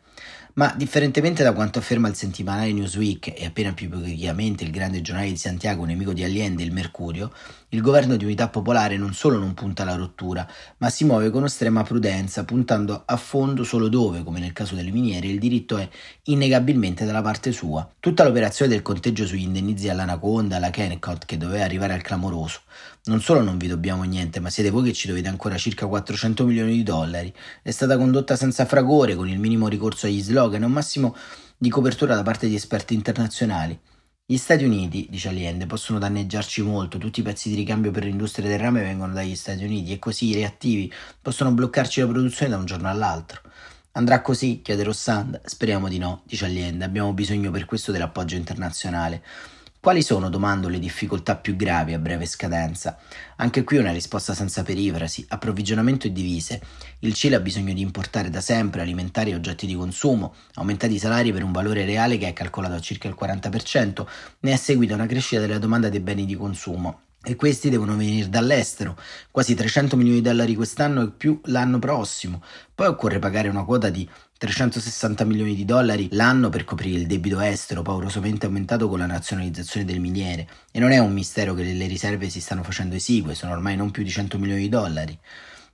Ma 0.55 0.73
differentemente 0.75 1.43
da 1.43 1.53
quanto 1.53 1.79
afferma 1.79 2.07
il 2.07 2.15
settimanale 2.15 2.73
Newsweek 2.73 3.33
e 3.39 3.45
appena 3.45 3.71
più 3.71 3.87
pubblicamente 3.87 4.63
il 4.63 4.71
grande 4.71 5.01
giornale 5.01 5.29
di 5.29 5.37
Santiago, 5.37 5.85
nemico 5.85 6.11
di 6.11 6.23
Allende, 6.23 6.63
il 6.63 6.73
Mercurio, 6.73 7.31
il 7.69 7.81
governo 7.81 8.15
di 8.15 8.25
unità 8.25 8.49
popolare 8.49 8.97
non 8.97 9.13
solo 9.13 9.37
non 9.37 9.53
punta 9.53 9.83
alla 9.83 9.95
rottura, 9.95 10.45
ma 10.77 10.89
si 10.89 11.05
muove 11.05 11.29
con 11.29 11.45
estrema 11.45 11.83
prudenza, 11.83 12.45
puntando 12.45 13.03
a 13.05 13.15
fondo 13.15 13.63
solo 13.63 13.87
dove, 13.89 14.23
come 14.23 14.39
nel 14.39 14.53
caso 14.53 14.73
delle 14.73 14.91
miniere, 14.91 15.27
il 15.27 15.37
diritto 15.37 15.77
è 15.77 15.87
innegabilmente 16.23 17.05
dalla 17.05 17.21
parte 17.21 17.51
sua. 17.51 17.87
Tutta 17.99 18.23
l'operazione 18.23 18.71
del 18.71 18.81
conteggio 18.81 19.27
sugli 19.27 19.43
indennizi 19.43 19.87
all'Anaconda, 19.87 20.55
alla 20.55 20.71
Kennecott, 20.71 21.25
che 21.25 21.37
doveva 21.37 21.63
arrivare 21.63 21.93
al 21.93 22.01
clamoroso. 22.01 22.61
Non 23.05 23.21
solo 23.21 23.41
non 23.41 23.57
vi 23.57 23.67
dobbiamo 23.67 24.03
niente, 24.03 24.39
ma 24.39 24.49
siete 24.49 24.69
voi 24.69 24.83
che 24.83 24.93
ci 24.93 25.07
dovete 25.07 25.29
ancora 25.29 25.57
circa 25.57 25.87
400 25.87 26.45
milioni 26.45 26.73
di 26.73 26.83
dollari. 26.83 27.33
È 27.61 27.71
stata 27.71 27.97
condotta 27.97 28.35
senza 28.35 28.65
fragore, 28.65 29.15
con 29.15 29.27
il 29.29 29.39
minimo 29.39 29.67
ricorso 29.67 30.05
agli 30.05 30.21
slogan 30.21 30.61
e 30.61 30.65
un 30.65 30.71
massimo 30.71 31.15
di 31.57 31.69
copertura 31.69 32.15
da 32.15 32.23
parte 32.23 32.47
di 32.47 32.55
esperti 32.55 32.93
internazionali. 32.93 33.79
Gli 34.25 34.37
Stati 34.37 34.63
Uniti, 34.63 35.07
dice 35.09 35.29
Allende, 35.29 35.65
possono 35.65 35.97
danneggiarci 35.97 36.61
molto, 36.61 36.99
tutti 36.99 37.21
i 37.21 37.23
pezzi 37.23 37.49
di 37.49 37.55
ricambio 37.55 37.89
per 37.89 38.03
l'industria 38.03 38.47
del 38.47 38.59
rame 38.59 38.81
vengono 38.83 39.13
dagli 39.13 39.35
Stati 39.35 39.63
Uniti 39.63 39.93
e 39.93 39.97
così 39.97 40.27
i 40.27 40.33
reattivi 40.33 40.93
possono 41.21 41.51
bloccarci 41.51 42.01
la 42.01 42.07
produzione 42.07 42.51
da 42.51 42.57
un 42.57 42.65
giorno 42.65 42.89
all'altro. 42.89 43.41
Andrà 43.93 44.21
così? 44.21 44.61
chiede 44.61 44.83
Rossand. 44.83 45.41
Speriamo 45.45 45.87
di 45.87 45.97
no, 45.97 46.21
dice 46.25 46.45
Allende, 46.45 46.85
abbiamo 46.85 47.11
bisogno 47.13 47.49
per 47.49 47.65
questo 47.65 47.91
dell'appoggio 47.91 48.35
internazionale. 48.35 49.23
Quali 49.81 50.01
sono, 50.01 50.29
domando, 50.29 50.67
le 50.67 50.77
difficoltà 50.77 51.37
più 51.37 51.55
gravi 51.55 51.93
a 51.93 51.99
breve 51.99 52.25
scadenza? 52.25 52.97
Anche 53.37 53.63
qui 53.63 53.77
una 53.77 53.93
risposta 53.93 54.33
senza 54.33 54.61
perifrasi, 54.61 55.25
approvvigionamento 55.29 56.05
e 56.05 56.11
divise. 56.11 56.61
Il 56.99 57.13
Cile 57.13 57.37
ha 57.37 57.39
bisogno 57.39 57.73
di 57.73 57.79
importare 57.79 58.29
da 58.29 58.41
sempre 58.41 58.81
alimentari 58.81 59.31
e 59.31 59.35
oggetti 59.35 59.65
di 59.65 59.75
consumo, 59.75 60.35
aumentati 60.55 60.95
i 60.95 60.99
salari 60.99 61.31
per 61.31 61.43
un 61.43 61.53
valore 61.53 61.85
reale 61.85 62.17
che 62.17 62.27
è 62.27 62.33
calcolato 62.33 62.73
a 62.73 62.81
circa 62.81 63.07
il 63.07 63.15
40%, 63.17 64.05
ne 64.41 64.51
è 64.51 64.57
seguita 64.57 64.95
una 64.95 65.05
crescita 65.05 65.39
della 65.39 65.59
domanda 65.59 65.87
dei 65.87 66.01
beni 66.01 66.25
di 66.25 66.35
consumo 66.35 67.03
e 67.21 67.35
questi 67.35 67.69
devono 67.69 67.97
venire 67.97 68.29
dall'estero, 68.29 68.97
quasi 69.29 69.53
300 69.53 69.97
milioni 69.97 70.21
di 70.21 70.27
dollari 70.27 70.55
quest'anno 70.55 71.03
e 71.03 71.11
più 71.11 71.39
l'anno 71.45 71.77
prossimo. 71.77 72.41
Poi 72.73 72.87
occorre 72.87 73.19
pagare 73.19 73.49
una 73.49 73.65
quota 73.65 73.89
di 73.89 74.07
360 74.39 75.25
milioni 75.25 75.53
di 75.53 75.65
dollari 75.65 76.07
l'anno 76.11 76.47
per 76.47 76.63
coprire 76.63 76.97
il 76.97 77.07
debito 77.07 77.41
estero 77.41 77.81
paurosamente 77.81 78.45
aumentato 78.45 78.87
con 78.87 78.99
la 78.99 79.05
nazionalizzazione 79.05 79.85
del 79.85 79.99
miniere 79.99 80.47
e 80.71 80.79
non 80.79 80.91
è 80.91 80.97
un 80.97 81.11
mistero 81.11 81.53
che 81.53 81.63
le 81.63 81.87
riserve 81.87 82.29
si 82.29 82.39
stanno 82.39 82.63
facendo 82.63 82.95
esigue, 82.95 83.35
sono 83.35 83.51
ormai 83.51 83.75
non 83.75 83.91
più 83.91 84.01
di 84.01 84.09
100 84.09 84.39
milioni 84.39 84.61
di 84.61 84.69
dollari. 84.69 85.19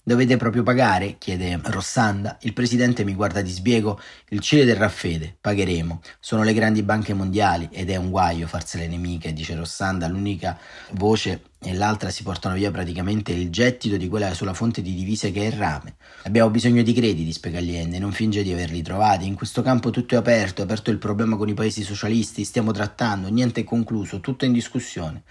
Dovete 0.01 0.37
proprio 0.37 0.63
pagare? 0.63 1.17
chiede 1.19 1.59
Rossanda. 1.63 2.37
Il 2.41 2.53
presidente 2.53 3.03
mi 3.03 3.15
guarda 3.15 3.41
di 3.41 3.49
sbiego. 3.49 3.99
Il 4.29 4.39
Cile 4.39 4.65
terrà 4.65 4.89
fede, 4.89 5.35
pagheremo. 5.41 6.01
Sono 6.19 6.43
le 6.43 6.53
grandi 6.53 6.83
banche 6.83 7.15
mondiali 7.15 7.69
ed 7.71 7.89
è 7.89 7.95
un 7.95 8.11
guaio 8.11 8.45
farsele 8.45 8.87
nemiche, 8.87 9.33
dice 9.33 9.55
Rossanda. 9.55 10.07
L'unica 10.07 10.59
voce 10.91 11.41
e 11.65 11.73
l'altra 11.73 12.11
si 12.11 12.21
portano 12.21 12.53
via 12.53 12.69
praticamente 12.69 13.31
il 13.31 13.49
gettito 13.49 13.97
di 13.97 14.07
quella 14.07 14.33
sola 14.35 14.53
fonte 14.53 14.83
di 14.83 14.93
divise 14.93 15.31
che 15.31 15.41
è 15.41 15.45
il 15.45 15.53
rame. 15.53 15.95
Abbiamo 16.23 16.51
bisogno 16.51 16.83
di 16.83 16.93
crediti, 16.93 17.31
spiega 17.31 17.57
Allende, 17.57 17.97
non 17.97 18.11
finge 18.11 18.43
di 18.43 18.53
averli 18.53 18.83
trovati. 18.83 19.25
In 19.25 19.33
questo 19.33 19.63
campo 19.63 19.89
tutto 19.89 20.13
è 20.13 20.17
aperto, 20.17 20.61
è 20.61 20.63
aperto 20.63 20.91
il 20.91 20.99
problema 20.99 21.35
con 21.35 21.49
i 21.49 21.55
paesi 21.55 21.81
socialisti, 21.81 22.43
stiamo 22.43 22.71
trattando, 22.71 23.29
niente 23.29 23.61
è 23.61 23.63
concluso, 23.63 24.19
tutto 24.19 24.45
è 24.45 24.47
in 24.47 24.53
discussione. 24.53 25.23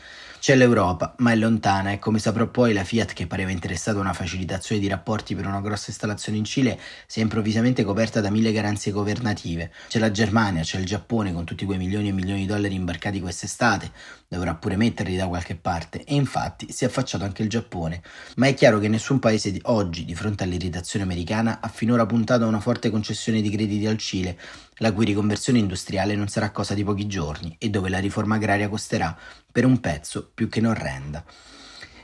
C'è 0.44 0.56
l'Europa, 0.56 1.14
ma 1.20 1.32
è 1.32 1.36
lontana 1.36 1.92
e 1.92 1.98
come 1.98 2.18
saprò 2.18 2.46
poi 2.48 2.74
la 2.74 2.84
Fiat 2.84 3.14
che 3.14 3.26
pareva 3.26 3.50
interessata 3.50 3.96
a 3.96 4.02
una 4.02 4.12
facilitazione 4.12 4.78
di 4.78 4.88
rapporti 4.88 5.34
per 5.34 5.46
una 5.46 5.62
grossa 5.62 5.86
installazione 5.88 6.36
in 6.36 6.44
Cile 6.44 6.78
si 7.06 7.20
è 7.20 7.22
improvvisamente 7.22 7.82
coperta 7.82 8.20
da 8.20 8.28
mille 8.28 8.52
garanzie 8.52 8.92
governative. 8.92 9.72
C'è 9.88 9.98
la 9.98 10.10
Germania, 10.10 10.60
c'è 10.60 10.78
il 10.78 10.84
Giappone 10.84 11.32
con 11.32 11.44
tutti 11.44 11.64
quei 11.64 11.78
milioni 11.78 12.08
e 12.08 12.12
milioni 12.12 12.40
di 12.40 12.46
dollari 12.46 12.74
imbarcati 12.74 13.20
quest'estate, 13.20 13.90
dovrà 14.34 14.54
pure 14.54 14.76
metterli 14.76 15.16
da 15.16 15.26
qualche 15.26 15.54
parte 15.54 16.04
e 16.04 16.14
infatti 16.14 16.70
si 16.70 16.84
è 16.84 16.88
affacciato 16.88 17.24
anche 17.24 17.42
il 17.42 17.48
Giappone. 17.48 18.02
Ma 18.36 18.48
è 18.48 18.54
chiaro 18.54 18.78
che 18.78 18.88
nessun 18.88 19.18
paese 19.18 19.50
di 19.50 19.60
oggi, 19.64 20.04
di 20.04 20.14
fronte 20.14 20.44
all'irritazione 20.44 21.04
americana, 21.04 21.60
ha 21.60 21.68
finora 21.68 22.04
puntato 22.04 22.44
a 22.44 22.48
una 22.48 22.60
forte 22.60 22.90
concessione 22.90 23.40
di 23.40 23.50
crediti 23.50 23.86
al 23.86 23.98
Cile, 23.98 24.38
la 24.78 24.92
cui 24.92 25.04
riconversione 25.04 25.58
industriale 25.58 26.14
non 26.14 26.28
sarà 26.28 26.50
cosa 26.50 26.74
di 26.74 26.84
pochi 26.84 27.06
giorni 27.06 27.56
e 27.58 27.70
dove 27.70 27.88
la 27.88 27.98
riforma 27.98 28.34
agraria 28.34 28.68
costerà 28.68 29.16
per 29.50 29.64
un 29.64 29.80
pezzo 29.80 30.30
più 30.34 30.48
che 30.48 30.60
non 30.60 30.74
renda. 30.74 31.24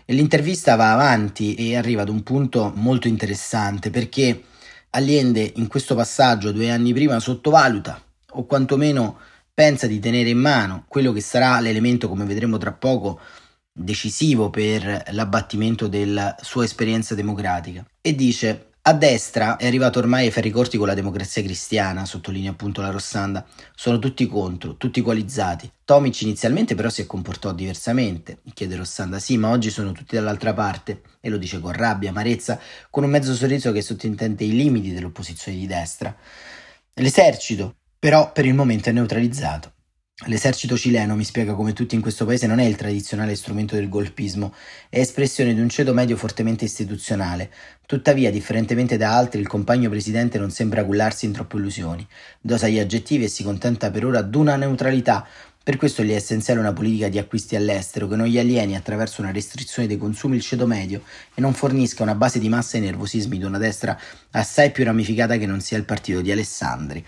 L'intervista 0.07 0.75
va 0.77 0.93
avanti 0.93 1.55
e 1.55 1.77
arriva 1.77 2.03
ad 2.03 2.09
un 2.09 2.23
punto 2.23 2.73
molto 2.75 3.07
interessante 3.07 3.91
perché 3.91 4.45
Allende 4.93 5.53
in 5.55 5.69
questo 5.69 5.95
passaggio 5.95 6.51
due 6.51 6.69
anni 6.69 6.93
prima 6.93 7.21
sottovaluta 7.21 8.03
o 8.31 8.45
quantomeno 8.45 9.19
pensa 9.53 9.87
di 9.87 9.99
tenere 9.99 10.31
in 10.31 10.39
mano 10.39 10.85
quello 10.89 11.13
che 11.13 11.21
sarà 11.21 11.61
l'elemento, 11.61 12.09
come 12.09 12.25
vedremo 12.25 12.59
tra 12.59 12.73
poco, 12.73 13.21
decisivo 13.73 14.51
per 14.51 15.05
l'abbattimento 15.11 15.87
della 15.87 16.37
sua 16.41 16.65
esperienza 16.65 17.15
democratica 17.15 17.85
e 18.01 18.15
dice 18.15 18.71
a 18.83 18.95
destra 18.95 19.57
è 19.57 19.67
arrivato 19.67 19.99
ormai 19.99 20.25
ai 20.25 20.31
ferri 20.31 20.51
corti 20.51 20.79
con 20.79 20.87
la 20.87 20.95
democrazia 20.95 21.43
cristiana, 21.43 22.07
sottolinea 22.07 22.53
appunto 22.53 22.81
la 22.81 22.89
Rossanda. 22.89 23.47
Sono 23.75 23.99
tutti 23.99 24.27
contro, 24.27 24.79
tutti 24.79 25.03
coalizzati. 25.03 25.71
Tomic 25.85 26.23
inizialmente 26.23 26.75
però 26.75 26.89
si 26.89 27.07
comportò 27.07 27.53
diversamente, 27.53 28.39
chiede 28.55 28.77
Rossanda. 28.77 29.19
Sì, 29.19 29.37
ma 29.37 29.51
oggi 29.51 29.69
sono 29.69 29.93
tutti 29.93 30.15
dall'altra 30.15 30.55
parte, 30.55 31.03
e 31.21 31.29
lo 31.29 31.37
dice 31.37 31.61
con 31.61 31.73
rabbia, 31.73 32.09
amarezza, 32.09 32.59
con 32.89 33.05
un 33.05 33.11
mezzo 33.11 33.35
sorriso 33.35 33.71
che 33.71 33.83
sottintende 33.83 34.45
i 34.45 34.57
limiti 34.57 34.95
dell'opposizione 34.95 35.59
di 35.59 35.67
destra. 35.67 36.17
L'esercito, 36.95 37.77
però, 38.01 38.33
per 38.33 38.47
il 38.47 38.55
momento 38.55 38.89
è 38.89 38.93
neutralizzato. 38.93 39.75
L'esercito 40.25 40.75
cileno, 40.75 41.17
mi 41.17 41.25
spiega 41.25 41.53
come 41.53 41.75
tutti 41.75 41.95
in 41.95 42.01
questo 42.01 42.25
paese, 42.25 42.47
non 42.47 42.59
è 42.59 42.65
il 42.65 42.75
tradizionale 42.75 43.37
strumento 43.37 43.75
del 43.75 43.91
golpismo, 43.91 44.55
è 44.89 45.01
espressione 45.01 45.53
di 45.53 45.61
un 45.61 45.69
ceto 45.69 45.93
medio 45.93 46.17
fortemente 46.17 46.65
istituzionale. 46.65 47.51
Tuttavia, 47.85 48.31
differentemente 48.31 48.97
da 48.97 49.15
altri, 49.15 49.43
il 49.43 49.47
compagno 49.47 49.91
presidente 49.91 50.39
non 50.39 50.51
sembra 50.51 50.83
cullarsi 50.83 51.27
in 51.27 51.33
troppe 51.33 51.59
illusioni. 51.59 52.07
Dosa 52.41 52.69
gli 52.69 52.79
aggettivi 52.79 53.25
e 53.25 53.29
si 53.29 53.43
contenta 53.43 53.91
per 53.91 54.07
ora 54.07 54.23
d'una 54.23 54.57
neutralità. 54.57 55.27
Per 55.63 55.77
questo 55.77 56.03
gli 56.03 56.13
è 56.13 56.15
essenziale 56.15 56.61
una 56.61 56.73
politica 56.73 57.11
di 57.11 57.19
acquisti 57.19 57.55
all'estero 57.55 58.09
che 58.09 58.17
non 58.17 58.27
gli 58.27 58.39
alieni 58.39 58.77
attraverso 58.77 59.21
una 59.21 59.31
restrizione 59.31 59.87
dei 59.87 59.99
consumi 59.99 60.37
il 60.37 60.43
ceto 60.43 60.67
medio 60.67 61.03
e 61.35 61.41
non 61.43 61.53
fornisca 61.53 62.03
una 62.03 62.15
base 62.15 62.39
di 62.39 62.49
massa 62.49 62.79
ai 62.79 62.83
nervosismi 62.85 63.37
di 63.37 63.45
una 63.45 63.59
destra 63.59 63.99
assai 64.31 64.71
più 64.71 64.85
ramificata 64.85 65.37
che 65.37 65.45
non 65.45 65.61
sia 65.61 65.77
il 65.77 65.85
partito 65.85 66.23
di 66.23 66.33
Alessandri. 66.33 67.05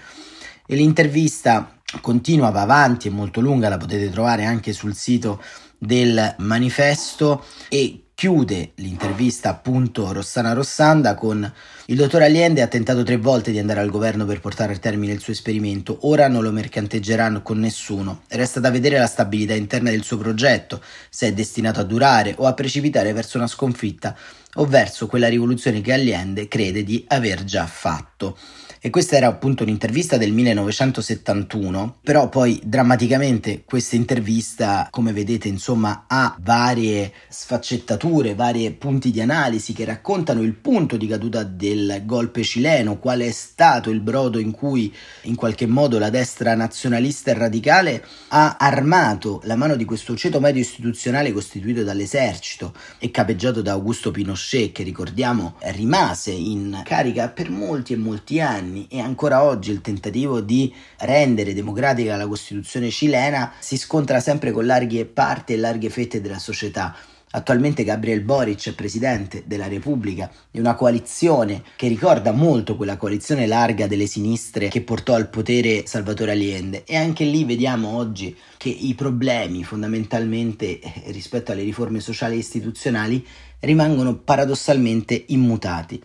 E 0.72 0.74
l'intervista 0.74 1.80
continua, 2.00 2.48
va 2.48 2.62
avanti, 2.62 3.08
è 3.08 3.10
molto 3.10 3.42
lunga, 3.42 3.68
la 3.68 3.76
potete 3.76 4.08
trovare 4.08 4.46
anche 4.46 4.72
sul 4.72 4.94
sito 4.94 5.38
del 5.76 6.34
manifesto. 6.38 7.44
E 7.68 8.04
chiude 8.14 8.72
l'intervista 8.76 9.50
appunto 9.50 10.10
Rossana 10.12 10.54
Rossanda 10.54 11.14
con 11.14 11.52
il 11.86 11.96
dottor 11.96 12.22
Allende 12.22 12.62
ha 12.62 12.68
tentato 12.68 13.02
tre 13.02 13.18
volte 13.18 13.50
di 13.50 13.58
andare 13.58 13.80
al 13.80 13.90
governo 13.90 14.24
per 14.24 14.40
portare 14.40 14.72
a 14.72 14.78
termine 14.78 15.12
il 15.12 15.20
suo 15.20 15.34
esperimento, 15.34 15.98
ora 16.02 16.26
non 16.28 16.42
lo 16.42 16.52
mercanteggeranno 16.52 17.42
con 17.42 17.58
nessuno, 17.58 18.22
resta 18.28 18.58
da 18.58 18.70
vedere 18.70 18.96
la 18.96 19.06
stabilità 19.06 19.52
interna 19.52 19.90
del 19.90 20.04
suo 20.04 20.16
progetto, 20.16 20.82
se 21.10 21.26
è 21.26 21.32
destinato 21.34 21.80
a 21.80 21.84
durare 21.84 22.34
o 22.38 22.46
a 22.46 22.54
precipitare 22.54 23.12
verso 23.12 23.36
una 23.36 23.46
sconfitta 23.46 24.16
o 24.54 24.64
verso 24.64 25.06
quella 25.06 25.28
rivoluzione 25.28 25.82
che 25.82 25.92
Allende 25.92 26.48
crede 26.48 26.82
di 26.82 27.04
aver 27.08 27.44
già 27.44 27.66
fatto. 27.66 28.38
E 28.84 28.90
questa 28.90 29.14
era 29.16 29.28
appunto 29.28 29.62
un'intervista 29.62 30.16
del 30.16 30.32
1971, 30.32 31.98
però 32.02 32.28
poi 32.28 32.60
drammaticamente 32.64 33.62
questa 33.64 33.94
intervista, 33.94 34.88
come 34.90 35.12
vedete, 35.12 35.46
insomma, 35.46 36.06
ha 36.08 36.36
varie 36.40 37.12
sfaccettature, 37.28 38.34
vari 38.34 38.68
punti 38.72 39.12
di 39.12 39.20
analisi 39.20 39.72
che 39.72 39.84
raccontano 39.84 40.42
il 40.42 40.54
punto 40.54 40.96
di 40.96 41.06
caduta 41.06 41.44
del 41.44 42.02
golpe 42.04 42.42
cileno, 42.42 42.98
qual 42.98 43.20
è 43.20 43.30
stato 43.30 43.88
il 43.88 44.00
brodo 44.00 44.40
in 44.40 44.50
cui 44.50 44.92
in 45.22 45.36
qualche 45.36 45.66
modo 45.66 46.00
la 46.00 46.10
destra 46.10 46.56
nazionalista 46.56 47.30
e 47.30 47.34
radicale 47.34 48.04
ha 48.30 48.56
armato 48.58 49.42
la 49.44 49.54
mano 49.54 49.76
di 49.76 49.84
questo 49.84 50.16
ceto 50.16 50.40
medio 50.40 50.60
istituzionale 50.60 51.30
costituito 51.30 51.84
dall'esercito 51.84 52.74
e 52.98 53.12
capeggiato 53.12 53.62
da 53.62 53.70
Augusto 53.70 54.10
Pinochet, 54.10 54.72
che 54.72 54.82
ricordiamo 54.82 55.54
rimase 55.66 56.32
in 56.32 56.82
carica 56.84 57.28
per 57.28 57.48
molti 57.48 57.92
e 57.92 57.96
molti 57.96 58.40
anni 58.40 58.70
anni 58.72 58.86
e 58.88 58.98
ancora 59.00 59.44
oggi 59.44 59.70
il 59.70 59.82
tentativo 59.82 60.40
di 60.40 60.72
rendere 61.00 61.52
democratica 61.52 62.16
la 62.16 62.26
Costituzione 62.26 62.90
cilena 62.90 63.52
si 63.58 63.76
scontra 63.76 64.18
sempre 64.18 64.50
con 64.50 64.64
larghe 64.64 65.04
parti 65.04 65.52
e 65.52 65.58
larghe 65.58 65.90
fette 65.90 66.22
della 66.22 66.38
società. 66.38 66.96
Attualmente 67.34 67.82
Gabriel 67.82 68.20
Boric 68.20 68.68
è 68.68 68.74
presidente 68.74 69.44
della 69.46 69.66
Repubblica 69.66 70.30
di 70.50 70.60
una 70.60 70.74
coalizione 70.74 71.62
che 71.76 71.88
ricorda 71.88 72.30
molto 72.30 72.76
quella 72.76 72.98
coalizione 72.98 73.46
larga 73.46 73.86
delle 73.86 74.06
sinistre 74.06 74.68
che 74.68 74.82
portò 74.82 75.14
al 75.14 75.30
potere 75.30 75.86
Salvatore 75.86 76.32
Allende 76.32 76.84
e 76.84 76.94
anche 76.94 77.24
lì 77.24 77.44
vediamo 77.44 77.96
oggi 77.96 78.36
che 78.58 78.68
i 78.68 78.92
problemi 78.94 79.64
fondamentalmente 79.64 80.78
eh, 80.78 81.04
rispetto 81.06 81.52
alle 81.52 81.62
riforme 81.62 82.00
sociali 82.00 82.34
e 82.34 82.40
istituzionali 82.40 83.26
rimangono 83.60 84.16
paradossalmente 84.16 85.24
immutati 85.28 86.02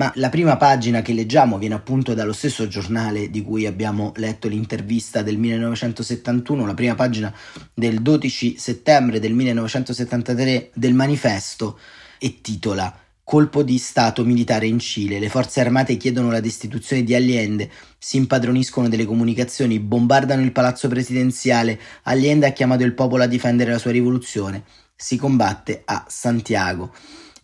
ma 0.00 0.10
la 0.14 0.30
prima 0.30 0.56
pagina 0.56 1.02
che 1.02 1.12
leggiamo 1.12 1.58
viene 1.58 1.74
appunto 1.74 2.14
dallo 2.14 2.32
stesso 2.32 2.66
giornale 2.66 3.28
di 3.28 3.42
cui 3.42 3.66
abbiamo 3.66 4.14
letto 4.16 4.48
l'intervista 4.48 5.20
del 5.20 5.36
1971, 5.36 6.64
la 6.64 6.72
prima 6.72 6.94
pagina 6.94 7.30
del 7.74 8.00
12 8.00 8.56
settembre 8.56 9.20
del 9.20 9.34
1973 9.34 10.70
del 10.72 10.94
manifesto 10.94 11.78
e 12.18 12.40
titola 12.40 12.98
Colpo 13.22 13.62
di 13.62 13.76
Stato 13.76 14.24
militare 14.24 14.66
in 14.66 14.78
Cile. 14.78 15.18
Le 15.18 15.28
forze 15.28 15.60
armate 15.60 15.98
chiedono 15.98 16.30
la 16.30 16.40
destituzione 16.40 17.02
di 17.02 17.14
Allende, 17.14 17.70
si 17.98 18.16
impadroniscono 18.16 18.88
delle 18.88 19.04
comunicazioni, 19.04 19.80
bombardano 19.80 20.40
il 20.40 20.52
palazzo 20.52 20.88
presidenziale. 20.88 21.78
Allende 22.04 22.46
ha 22.46 22.52
chiamato 22.52 22.84
il 22.84 22.94
popolo 22.94 23.22
a 23.22 23.26
difendere 23.26 23.70
la 23.70 23.78
sua 23.78 23.90
rivoluzione. 23.90 24.64
Si 24.96 25.18
combatte 25.18 25.82
a 25.84 26.06
Santiago 26.08 26.90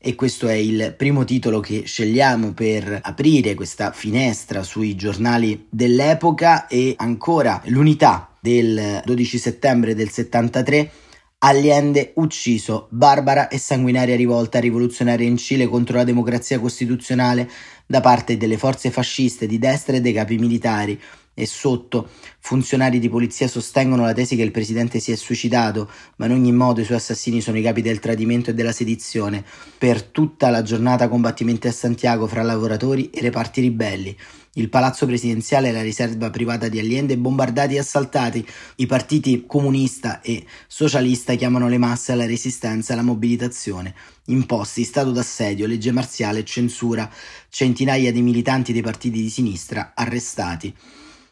e 0.07 0.15
questo 0.15 0.47
è 0.47 0.53
il 0.53 0.95
primo 0.97 1.25
titolo 1.25 1.59
che 1.59 1.83
scegliamo 1.85 2.53
per 2.53 3.01
aprire 3.03 3.55
questa 3.55 3.91
finestra 3.91 4.63
sui 4.63 4.95
giornali 4.95 5.67
dell'epoca 5.69 6.69
e 6.69 6.95
ancora 6.97 7.61
l'unità 7.65 8.31
del 8.39 9.03
12 9.05 9.37
settembre 9.37 9.97
del 9.97 10.09
73 10.11 10.91
Allende 11.39 12.13
ucciso, 12.15 12.87
barbara 12.91 13.49
e 13.49 13.59
sanguinaria 13.59 14.15
rivolta 14.15 14.61
rivoluzionaria 14.61 15.27
in 15.27 15.37
Cile 15.37 15.67
contro 15.67 15.97
la 15.97 16.05
democrazia 16.05 16.61
costituzionale 16.61 17.51
da 17.85 18.01
parte 18.01 18.37
delle 18.37 18.59
forze 18.59 18.93
fasciste 18.93 19.47
di 19.49 19.59
destra 19.59 19.97
e 19.97 20.01
dei 20.01 20.13
capi 20.13 20.39
militari. 20.39 20.99
E 21.39 21.45
sotto 21.45 22.09
funzionari 22.39 22.99
di 22.99 23.11
polizia 23.11 23.47
sostengono 23.47 24.05
la 24.05 24.15
tesi 24.15 24.37
che 24.37 24.43
il 24.43 24.51
presidente 24.51 25.01
si 25.01 25.13
è 25.13 25.17
suicidato, 25.17 25.91
ma 26.17 26.25
in 26.25 26.33
ogni 26.33 26.51
modo 26.51 26.81
i 26.81 26.85
suoi 26.85 26.97
assassini 26.97 27.43
sono 27.43 27.59
i 27.59 27.63
capi 27.63 27.83
del 27.83 27.99
tradimento 27.99 28.49
e 28.49 28.55
della 28.55 28.73
sedizione. 28.73 29.45
Per 29.77 30.03
tutta 30.03 30.49
la 30.49 30.63
giornata 30.63 31.09
combattimenti 31.09 31.69
a 31.69 31.73
Santiago 31.73 32.27
fra 32.27 32.43
lavoratori 32.43 33.11
e 33.11 33.21
reparti 33.21 33.61
ribelli. 33.61 34.17
Il 34.55 34.71
palazzo 34.71 35.05
presidenziale 35.05 35.69
e 35.69 35.73
la 35.73 35.83
riserva 35.83 36.31
privata 36.31 36.69
di 36.69 36.79
Allende 36.79 37.19
bombardati 37.19 37.75
e 37.75 37.81
assaltati. 37.81 38.47
I 38.77 38.87
partiti 38.87 39.45
comunista 39.47 40.23
e 40.23 40.47
socialista 40.67 41.35
chiamano 41.35 41.69
le 41.69 41.77
masse 41.77 42.13
alla 42.13 42.25
resistenza 42.25 42.93
e 42.93 42.97
alla 42.97 43.05
mobilitazione. 43.05 43.95
Imposti, 44.29 44.85
stato 44.85 45.11
d'assedio, 45.11 45.67
legge 45.67 45.93
marziale 45.93 46.43
censura. 46.45 47.11
Centinaia 47.51 48.11
di 48.11 48.23
militanti 48.23 48.73
dei 48.73 48.81
partiti 48.81 49.21
di 49.21 49.29
sinistra 49.29 49.93
arrestati 49.95 50.75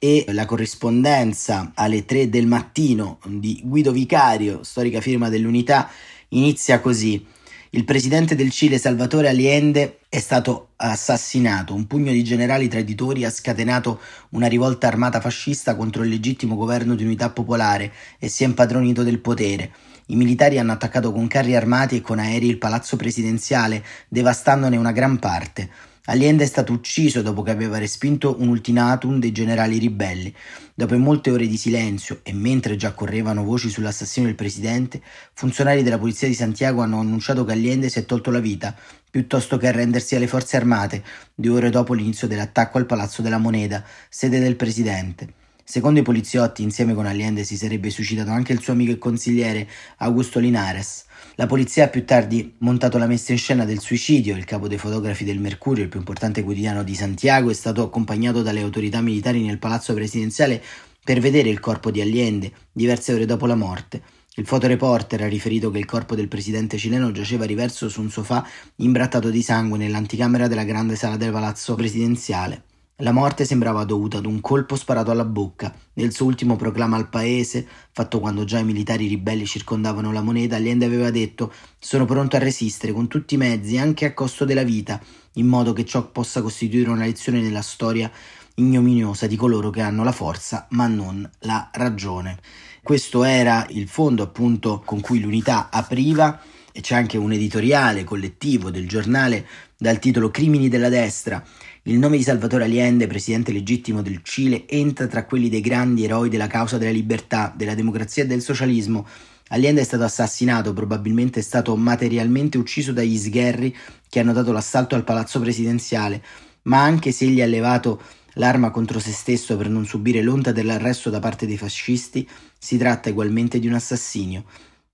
e 0.05 0.27
la 0.33 0.45
corrispondenza 0.45 1.73
alle 1.73 2.05
3 2.05 2.29
del 2.29 2.47
mattino 2.47 3.21
di 3.25 3.63
Guido 3.65 3.91
Vicario, 3.91 4.63
storica 4.63 5.01
firma 5.01 5.31
dell'unità, 5.31 5.89
inizia 6.29 6.79
così. 6.81 7.25
Il 7.71 7.85
presidente 7.85 8.35
del 8.35 8.51
Cile 8.51 8.77
Salvatore 8.77 9.31
Allende 9.31 10.01
è 10.11 10.19
stato 10.19 10.73
assassinato. 10.77 11.73
Un 11.73 11.87
pugno 11.87 12.13
di 12.13 12.23
generali 12.23 12.69
traditori 12.69 13.25
ha 13.25 13.31
scatenato 13.31 13.99
una 14.33 14.47
rivolta 14.47 14.89
armata 14.89 15.23
fascista 15.23 15.75
contro 15.75 16.03
il 16.03 16.11
legittimo 16.11 16.55
governo 16.55 16.95
di 16.95 17.05
unità 17.05 17.31
popolare 17.31 17.91
e 18.19 18.29
si 18.29 18.45
è 18.45 18.47
impadronito 18.47 19.05
del 19.05 19.21
potere. 19.21 19.73
I 20.09 20.17
militari 20.17 20.59
hanno 20.59 20.73
attaccato 20.73 21.13
con 21.13 21.29
carri 21.29 21.57
armati 21.57 21.97
e 21.97 22.01
con 22.03 22.19
aerei 22.19 22.51
il 22.51 22.59
palazzo 22.59 22.97
presidenziale, 22.97 23.83
devastandone 24.09 24.77
una 24.77 24.93
gran 24.93 25.19
parte. 25.19 25.71
Allende 26.07 26.45
è 26.45 26.47
stato 26.47 26.75
ucciso 26.75 27.23
dopo 27.23 27.41
che 27.41 27.51
aveva 27.51 27.79
respinto 27.79 28.37
un 28.39 28.49
ultimatum 28.49 29.19
dei 29.19 29.33
generali 29.33 29.79
ribelli. 29.79 30.35
Dopo 30.75 30.99
molte 30.99 31.31
ore 31.31 31.47
di 31.47 31.57
silenzio 31.57 32.21
e 32.23 32.35
mentre 32.35 32.77
già 32.77 32.93
correvano 32.93 33.43
voci 33.43 33.71
sull'assassino 33.71 34.27
del 34.27 34.35
presidente, 34.35 35.01
funzionari 35.33 35.83
della 35.83 35.99
polizia 35.99 36.29
di 36.29 36.35
Santiago 36.35 36.83
hanno 36.83 37.01
annunciato 37.01 37.47
che 37.47 37.53
Allende 37.53 37.89
si 37.89 38.01
è 38.01 38.05
tolto 38.05 38.31
la 38.31 38.41
vita, 38.41 38.77
piuttosto 39.11 39.57
che 39.57 39.67
arrendersi 39.67 40.15
alle 40.15 40.27
forze 40.27 40.59
armate, 40.59 41.03
due 41.35 41.57
ore 41.57 41.71
dopo 41.71 41.95
l'inizio 41.95 42.29
dell'attacco 42.29 42.77
al 42.77 42.85
Palazzo 42.85 43.23
della 43.23 43.39
Moneda, 43.39 43.83
sede 44.11 44.41
del 44.41 44.57
presidente. 44.57 45.33
Secondo 45.65 46.01
i 46.01 46.03
poliziotti, 46.03 46.63
insieme 46.63 46.93
con 46.93 47.07
Allende 47.07 47.45
si 47.45 47.57
sarebbe 47.57 47.89
suicidato 47.89 48.29
anche 48.31 48.53
il 48.53 48.61
suo 48.61 48.75
amico 48.75 48.93
e 48.93 48.99
consigliere 48.99 49.67
Augusto 49.97 50.39
Linares. 50.39 51.07
La 51.37 51.47
polizia 51.47 51.85
ha 51.85 51.89
più 51.89 52.05
tardi 52.05 52.55
montato 52.59 52.97
la 52.97 53.09
messa 53.09 53.33
in 53.33 53.39
scena 53.39 53.65
del 53.65 53.81
suicidio. 53.81 54.37
Il 54.37 54.45
capo 54.45 54.69
dei 54.69 54.79
fotografi 54.79 55.25
del 55.25 55.41
Mercurio, 55.41 55.83
il 55.83 55.89
più 55.89 55.99
importante 55.99 56.45
quotidiano 56.45 56.85
di 56.85 56.95
Santiago, 56.95 57.51
è 57.51 57.55
stato 57.55 57.83
accompagnato 57.83 58.41
dalle 58.41 58.61
autorità 58.61 59.01
militari 59.01 59.43
nel 59.43 59.59
palazzo 59.59 59.95
presidenziale 59.95 60.63
per 61.03 61.19
vedere 61.19 61.49
il 61.49 61.59
corpo 61.59 61.91
di 61.91 62.01
Allende, 62.01 62.53
diverse 62.71 63.13
ore 63.13 63.27
dopo 63.27 63.47
la 63.47 63.57
morte. 63.57 64.01
Il 64.37 64.47
fotoreporter 64.47 65.23
ha 65.23 65.29
riferito 65.29 65.73
che 65.73 65.79
il 65.79 65.87
corpo 65.87 66.15
del 66.15 66.29
presidente 66.29 66.79
cileno 66.79 67.11
giaceva 67.11 67.45
riverso 67.45 67.89
su 67.89 68.01
un 68.01 68.11
sofà 68.11 68.47
imbrattato 68.77 69.31
di 69.31 69.43
sangue 69.43 69.79
nell'anticamera 69.79 70.47
della 70.47 70.65
grande 70.65 70.95
sala 70.95 71.17
del 71.17 71.33
palazzo 71.33 71.75
presidenziale. 71.75 72.63
La 72.99 73.11
morte 73.11 73.45
sembrava 73.45 73.83
dovuta 73.83 74.19
ad 74.19 74.25
un 74.25 74.41
colpo 74.41 74.77
sparato 74.77 75.11
alla 75.11 75.25
bocca. 75.25 75.75
Nel 75.95 76.13
suo 76.13 76.27
ultimo 76.27 76.55
proclama 76.55 76.97
al 76.97 77.09
paese, 77.09 77.67
fatto 77.91 78.21
quando 78.21 78.45
già 78.45 78.61
i 78.61 78.65
militari 78.65 79.09
ribelli 79.09 79.47
circondavano 79.47 80.13
la 80.13 80.23
moneta, 80.23 80.55
Allende 80.55 80.85
aveva 80.85 81.11
detto 81.11 81.53
sono 81.77 82.05
pronto 82.05 82.37
a 82.37 82.39
resistere 82.39 82.93
con 82.93 83.09
tutti 83.09 83.35
i 83.35 83.37
mezzi, 83.37 83.79
anche 83.79 84.05
a 84.05 84.15
costo 84.15 84.45
della 84.45 84.63
vita, 84.63 85.03
in 85.33 85.49
modo 85.49 85.73
che 85.73 85.85
ciò 85.85 86.09
possa 86.09 86.41
costituire 86.41 86.89
una 86.89 87.05
lezione 87.05 87.41
nella 87.41 87.63
storia 87.63 88.09
ignominiosa 88.55 89.27
di 89.27 89.35
coloro 89.35 89.71
che 89.71 89.81
hanno 89.81 90.05
la 90.05 90.13
forza 90.13 90.69
ma 90.71 90.87
non 90.87 91.29
la 91.41 91.71
ragione. 91.73 92.39
Questo 92.81 93.25
era 93.25 93.67
il 93.71 93.89
fondo 93.89 94.23
appunto 94.23 94.81
con 94.85 95.01
cui 95.01 95.19
l'unità 95.19 95.69
apriva 95.69 96.41
e 96.71 96.81
c'è 96.81 96.95
anche 96.95 97.19
un 97.19 97.33
editoriale 97.33 98.05
collettivo 98.05 98.71
del 98.71 98.87
giornale 98.87 99.49
dal 99.77 99.99
titolo 99.99 100.31
Crimini 100.31 100.69
della 100.69 100.89
destra 100.89 101.45
il 101.87 101.99
nome 101.99 102.17
di 102.17 102.23
Salvatore 102.23 102.65
Allende, 102.65 103.07
presidente 103.07 103.53
legittimo 103.53 104.01
del 104.01 104.21
Cile, 104.23 104.67
entra 104.67 105.07
tra 105.07 105.27
quelli 105.27 105.51
dei 105.51 105.61
grandi 105.61 106.05
eroi 106.05 106.31
della 106.31 106.47
causa 106.47 106.79
della 106.79 106.91
libertà, 106.91 107.53
della 107.55 107.75
democrazia 107.75 108.23
e 108.23 108.27
del 108.27 108.41
socialismo. 108.41 109.07
Allende 109.49 109.83
è 109.83 109.85
stato 109.85 110.03
assassinato, 110.03 110.73
probabilmente 110.73 111.41
è 111.41 111.43
stato 111.43 111.77
materialmente 111.77 112.57
ucciso 112.57 112.93
dagli 112.93 113.19
sgherri 113.19 113.77
che 114.09 114.19
hanno 114.19 114.33
dato 114.33 114.51
l'assalto 114.51 114.95
al 114.95 115.05
palazzo 115.05 115.41
presidenziale, 115.41 116.25
ma 116.63 116.83
anche 116.83 117.13
se 117.13 117.27
egli 117.27 117.43
ha 117.43 117.47
levato 117.47 118.01
l'arma 118.37 118.71
contro 118.71 118.99
se 118.99 119.13
stesso 119.13 119.55
per 119.59 119.69
non 119.69 119.85
subire 119.85 120.23
l'onta 120.23 120.53
dell'arresto 120.53 121.11
da 121.11 121.19
parte 121.19 121.47
dei 121.47 121.59
fascisti, 121.59 122.27
si 122.57 122.79
tratta 122.79 123.11
ugualmente 123.11 123.59
di 123.59 123.67
un 123.67 123.75
assassinio. 123.75 124.45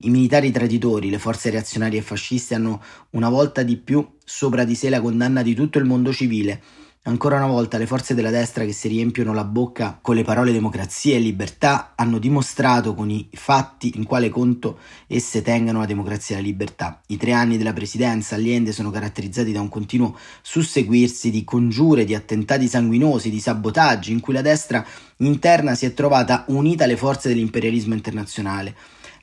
I 0.02 0.08
militari 0.08 0.50
traditori, 0.50 1.10
le 1.10 1.18
forze 1.18 1.50
reazionarie 1.50 1.98
e 1.98 2.02
fasciste 2.02 2.54
hanno 2.54 2.80
una 3.10 3.28
volta 3.28 3.62
di 3.62 3.76
più 3.76 4.16
sopra 4.24 4.64
di 4.64 4.74
sé 4.74 4.88
la 4.88 5.02
condanna 5.02 5.42
di 5.42 5.52
tutto 5.52 5.76
il 5.76 5.84
mondo 5.84 6.10
civile. 6.10 6.62
Ancora 7.02 7.36
una 7.36 7.46
volta 7.46 7.76
le 7.76 7.86
forze 7.86 8.14
della 8.14 8.30
destra 8.30 8.64
che 8.64 8.72
si 8.72 8.88
riempiono 8.88 9.34
la 9.34 9.44
bocca 9.44 9.98
con 10.00 10.14
le 10.14 10.24
parole 10.24 10.52
democrazia 10.52 11.16
e 11.16 11.18
libertà 11.18 11.92
hanno 11.96 12.16
dimostrato 12.16 12.94
con 12.94 13.10
i 13.10 13.28
fatti 13.32 13.92
in 13.96 14.04
quale 14.04 14.30
conto 14.30 14.78
esse 15.06 15.42
tengano 15.42 15.80
la 15.80 15.86
democrazia 15.86 16.36
e 16.36 16.38
la 16.40 16.46
libertà. 16.46 17.02
I 17.08 17.18
tre 17.18 17.32
anni 17.32 17.58
della 17.58 17.74
presidenza 17.74 18.36
Allende 18.36 18.72
sono 18.72 18.88
caratterizzati 18.90 19.52
da 19.52 19.60
un 19.60 19.68
continuo 19.68 20.16
susseguirsi 20.40 21.30
di 21.30 21.44
congiure, 21.44 22.06
di 22.06 22.14
attentati 22.14 22.68
sanguinosi, 22.68 23.28
di 23.28 23.38
sabotaggi 23.38 24.12
in 24.12 24.20
cui 24.20 24.32
la 24.32 24.40
destra 24.40 24.82
interna 25.18 25.74
si 25.74 25.84
è 25.84 25.92
trovata 25.92 26.44
unita 26.48 26.84
alle 26.84 26.96
forze 26.96 27.28
dell'imperialismo 27.28 27.92
internazionale. 27.92 28.74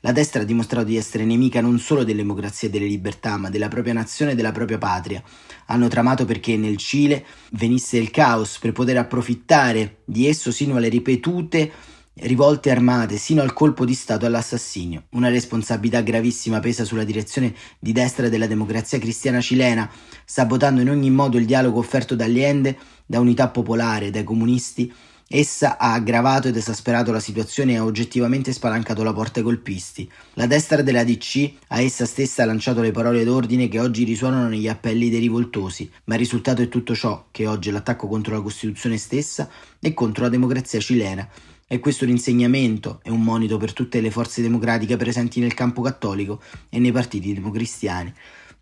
La 0.02 0.12
destra 0.12 0.42
ha 0.42 0.44
dimostrato 0.44 0.86
di 0.86 0.96
essere 0.96 1.24
nemica 1.24 1.60
non 1.60 1.78
solo 1.80 2.04
delle 2.04 2.22
democrazie 2.22 2.68
e 2.68 2.70
delle 2.70 2.86
libertà, 2.86 3.36
ma 3.36 3.50
della 3.50 3.68
propria 3.68 3.94
nazione 3.94 4.32
e 4.32 4.34
della 4.36 4.52
propria 4.52 4.78
patria. 4.78 5.22
Hanno 5.66 5.88
tramato 5.88 6.24
perché 6.24 6.56
nel 6.56 6.76
Cile 6.76 7.24
venisse 7.52 7.98
il 7.98 8.10
caos 8.10 8.58
per 8.58 8.72
poter 8.72 8.96
approfittare 8.96 9.98
di 10.04 10.28
esso 10.28 10.52
sino 10.52 10.76
alle 10.76 10.88
ripetute 10.88 11.72
rivolte 12.20 12.70
armate, 12.70 13.16
sino 13.16 13.42
al 13.42 13.52
colpo 13.52 13.84
di 13.84 13.94
Stato 13.94 14.24
e 14.24 14.28
all'assassinio. 14.28 15.04
Una 15.10 15.28
responsabilità 15.28 16.00
gravissima 16.00 16.60
pesa 16.60 16.84
sulla 16.84 17.04
direzione 17.04 17.54
di 17.78 17.92
destra 17.92 18.28
della 18.28 18.46
democrazia 18.46 18.98
cristiana 18.98 19.40
cilena, 19.40 19.88
sabotando 20.24 20.80
in 20.80 20.90
ogni 20.90 21.10
modo 21.10 21.38
il 21.38 21.44
dialogo 21.44 21.78
offerto 21.78 22.16
da 22.16 22.24
Allende, 22.24 22.76
da 23.06 23.20
Unità 23.20 23.48
Popolare, 23.48 24.10
dai 24.10 24.24
comunisti 24.24 24.92
Essa 25.30 25.76
ha 25.76 25.92
aggravato 25.92 26.48
ed 26.48 26.56
esasperato 26.56 27.12
la 27.12 27.20
situazione 27.20 27.72
e 27.72 27.76
ha 27.76 27.84
oggettivamente 27.84 28.50
spalancato 28.50 29.02
la 29.02 29.12
porta 29.12 29.40
ai 29.40 29.44
colpisti. 29.44 30.10
La 30.32 30.46
destra 30.46 30.80
della 30.80 31.04
DC 31.04 31.52
a 31.66 31.82
essa 31.82 32.06
stessa 32.06 32.42
ha 32.42 32.46
lanciato 32.46 32.80
le 32.80 32.92
parole 32.92 33.24
d'ordine 33.24 33.68
che 33.68 33.78
oggi 33.78 34.04
risuonano 34.04 34.48
negli 34.48 34.68
appelli 34.68 35.10
dei 35.10 35.20
rivoltosi, 35.20 35.90
ma 36.04 36.14
il 36.14 36.20
risultato 36.20 36.62
è 36.62 36.70
tutto 36.70 36.94
ciò 36.94 37.26
che 37.30 37.46
oggi 37.46 37.68
è 37.68 37.72
l'attacco 37.72 38.08
contro 38.08 38.36
la 38.36 38.40
Costituzione 38.40 38.96
stessa 38.96 39.50
e 39.78 39.92
contro 39.92 40.22
la 40.22 40.30
democrazia 40.30 40.80
cilena. 40.80 41.28
E 41.66 41.78
questo 41.78 42.04
un 42.04 42.10
insegnamento 42.10 43.00
e 43.02 43.10
un 43.10 43.22
monito 43.22 43.58
per 43.58 43.74
tutte 43.74 44.00
le 44.00 44.10
forze 44.10 44.40
democratiche 44.40 44.96
presenti 44.96 45.40
nel 45.40 45.52
campo 45.52 45.82
cattolico 45.82 46.40
e 46.70 46.78
nei 46.78 46.90
partiti 46.90 47.34
democristiani. 47.34 48.14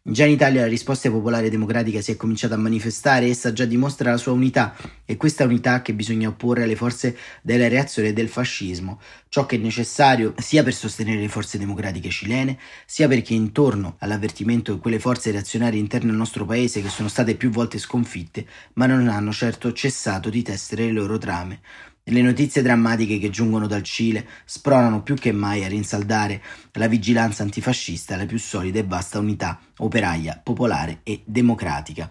Già 0.09 0.25
in 0.25 0.31
Italia 0.31 0.61
la 0.61 0.69
risposta 0.69 1.11
popolare 1.11 1.51
democratica 1.51 2.01
si 2.01 2.13
è 2.13 2.17
cominciata 2.17 2.55
a 2.55 2.59
manifestare, 2.59 3.27
essa 3.27 3.53
già 3.53 3.65
dimostra 3.65 4.13
la 4.13 4.17
sua 4.17 4.31
unità 4.31 4.77
e 5.05 5.17
questa 5.17 5.43
unità 5.43 5.83
che 5.83 5.95
bisogna 5.95 6.29
opporre 6.29 6.63
alle 6.63 6.77
forze 6.77 7.17
della 7.43 7.67
reazione 7.67 8.13
del 8.13 8.29
fascismo, 8.29 9.01
ciò 9.29 9.47
che 9.47 9.57
è 9.57 9.59
necessario 9.59 10.33
sia 10.39 10.63
per 10.63 10.75
sostenere 10.75 11.19
le 11.19 11.27
forze 11.27 11.59
democratiche 11.59 12.11
cilene, 12.11 12.57
sia 12.87 13.09
perché 13.09 13.35
intorno 13.35 13.97
all'avvertimento 13.99 14.75
che 14.75 14.81
quelle 14.81 15.01
forze 15.01 15.33
reazionarie 15.33 15.81
interne 15.81 16.13
al 16.13 16.17
nostro 16.17 16.45
paese 16.45 16.81
che 16.81 16.89
sono 16.89 17.09
state 17.09 17.35
più 17.35 17.51
volte 17.51 17.79
sconfitte, 17.79 18.47
ma 18.75 18.87
non 18.87 19.09
hanno 19.09 19.33
certo 19.33 19.73
cessato 19.73 20.31
di 20.31 20.43
tessere 20.43 20.85
le 20.85 20.93
loro 20.93 21.19
trame. 21.19 21.61
Le 22.09 22.23
notizie 22.23 22.63
drammatiche 22.63 23.19
che 23.19 23.31
giungono 23.31 23.67
dal 23.67 23.83
Cile 23.83 24.25
spronano 24.45 25.03
più 25.03 25.17
che 25.17 25.33
mai 25.33 25.65
a 25.65 25.69
rinsaldare 25.69 26.41
la 26.75 26.87
vigilanza 26.87 27.43
antifascista 27.43 28.15
e 28.15 28.19
la 28.19 28.27
più 28.27 28.39
solida 28.39 28.79
e 28.79 28.85
vasta 28.85 29.19
unità 29.19 29.59
operaia, 29.79 30.41
popolare 30.41 31.01
e 31.03 31.23
democratica. 31.25 32.09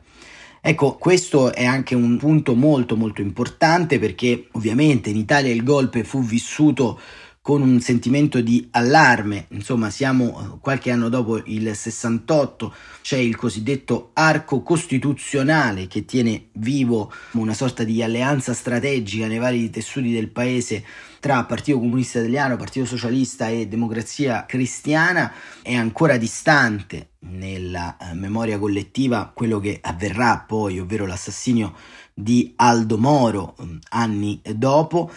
Ecco, 0.60 0.98
questo 0.98 1.54
è 1.54 1.64
anche 1.64 1.96
un 1.96 2.18
punto 2.18 2.56
molto 2.56 2.98
molto 2.98 3.22
importante 3.22 3.98
perché 3.98 4.50
ovviamente 4.52 5.10
in 5.10 5.16
Italia 5.16 5.54
il 5.54 5.64
golpe 5.64 6.04
fu 6.04 6.22
vissuto 6.22 7.00
con 7.46 7.62
un 7.62 7.80
sentimento 7.80 8.42
di 8.42 8.70
allarme, 8.72 9.46
insomma 9.50 9.92
siamo 9.92 10.58
qualche 10.62 10.90
anno 10.90 11.10
dopo 11.10 11.40
il 11.46 11.76
68, 11.76 12.74
c'è 13.04 13.18
il 13.18 13.36
cosiddetto 13.36 14.10
arco 14.14 14.64
costituzionale 14.64 15.86
che 15.86 16.06
tiene 16.06 16.48
vivo 16.54 17.14
una 17.34 17.54
sorta 17.54 17.84
di 17.84 18.02
alleanza 18.02 18.56
strategica 18.56 19.28
nei 19.28 19.38
vari 19.38 19.70
tessuti 19.70 20.12
del 20.12 20.30
paese 20.30 20.84
tra 21.20 21.44
Partito 21.44 21.78
Comunista 21.78 22.18
Italiano, 22.18 22.56
Partito 22.56 22.88
Socialista 22.88 23.48
e 23.48 23.68
Democrazia 23.68 24.46
Cristiana, 24.48 25.32
è 25.62 25.76
ancora 25.76 26.18
distante 26.18 27.10
nella 27.30 27.96
eh, 27.98 28.16
memoria 28.16 28.58
collettiva 28.58 29.32
quello 29.32 29.60
che 29.60 29.78
avverrà 29.84 30.44
poi, 30.48 30.80
ovvero 30.80 31.06
l'assassinio 31.06 31.76
di 32.12 32.54
Aldo 32.56 32.98
Moro 32.98 33.56
mm, 33.62 33.78
anni 33.90 34.42
dopo 34.56 35.12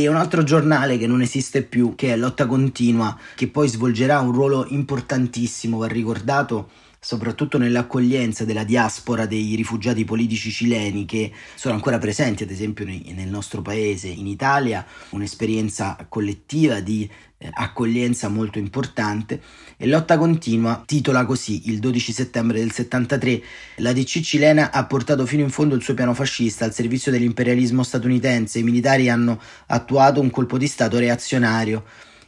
e 0.00 0.08
un 0.08 0.16
altro 0.16 0.42
giornale 0.42 0.96
che 0.96 1.06
non 1.06 1.20
esiste 1.20 1.62
più, 1.62 1.94
che 1.94 2.14
è 2.14 2.16
Lotta 2.16 2.46
Continua, 2.46 3.14
che 3.34 3.48
poi 3.48 3.68
svolgerà 3.68 4.20
un 4.20 4.32
ruolo 4.32 4.64
importantissimo, 4.70 5.76
va 5.76 5.86
ricordato 5.86 6.70
soprattutto 7.04 7.58
nell'accoglienza 7.58 8.44
della 8.44 8.62
diaspora 8.62 9.26
dei 9.26 9.56
rifugiati 9.56 10.04
politici 10.04 10.52
cileni 10.52 11.04
che 11.04 11.32
sono 11.56 11.74
ancora 11.74 11.98
presenti, 11.98 12.44
ad 12.44 12.50
esempio 12.50 12.84
nel 12.84 13.28
nostro 13.28 13.60
paese, 13.60 14.06
in 14.06 14.28
Italia, 14.28 14.86
un'esperienza 15.10 15.96
collettiva 16.08 16.78
di 16.78 17.10
eh, 17.38 17.48
accoglienza 17.50 18.28
molto 18.28 18.60
importante. 18.60 19.42
E 19.76 19.88
Lotta 19.88 20.16
Continua 20.16 20.84
titola 20.86 21.24
così 21.24 21.70
il 21.70 21.80
12 21.80 22.12
settembre 22.12 22.60
del 22.60 22.70
73 22.70 23.42
la 23.78 23.92
DC 23.92 24.20
cilena 24.20 24.70
ha 24.70 24.86
portato 24.86 25.26
fino 25.26 25.42
in 25.42 25.50
fondo 25.50 25.74
il 25.74 25.82
suo 25.82 25.94
piano 25.94 26.14
fascista. 26.14 26.64
Al 26.64 26.72
servizio 26.72 27.10
dell'imperialismo 27.10 27.82
statunitense 27.82 28.60
i 28.60 28.62
militari 28.62 29.08
hanno 29.08 29.40
attuato 29.66 30.20
un 30.20 30.30
colpo 30.30 30.56
di 30.56 30.68
stato 30.68 30.98
reazionario 30.98 31.82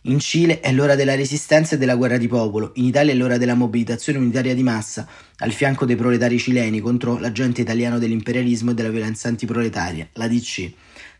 in 0.06 0.18
Cile 0.18 0.60
è 0.60 0.70
l'ora 0.72 0.96
della 0.96 1.14
resistenza 1.14 1.74
e 1.74 1.78
della 1.78 1.96
guerra 1.96 2.18
di 2.18 2.28
popolo, 2.28 2.72
in 2.74 2.84
Italia 2.84 3.12
è 3.12 3.16
l'ora 3.16 3.38
della 3.38 3.54
mobilitazione 3.54 4.18
unitaria 4.18 4.54
di 4.54 4.62
massa, 4.62 5.08
al 5.38 5.52
fianco 5.52 5.86
dei 5.86 5.96
proletari 5.96 6.38
cileni 6.38 6.80
contro 6.80 7.18
l'agente 7.18 7.62
italiano 7.62 7.98
dell'imperialismo 7.98 8.72
e 8.72 8.74
della 8.74 8.90
violenza 8.90 9.28
antiproletaria, 9.28 10.08
la 10.14 10.28
DC. 10.28 10.72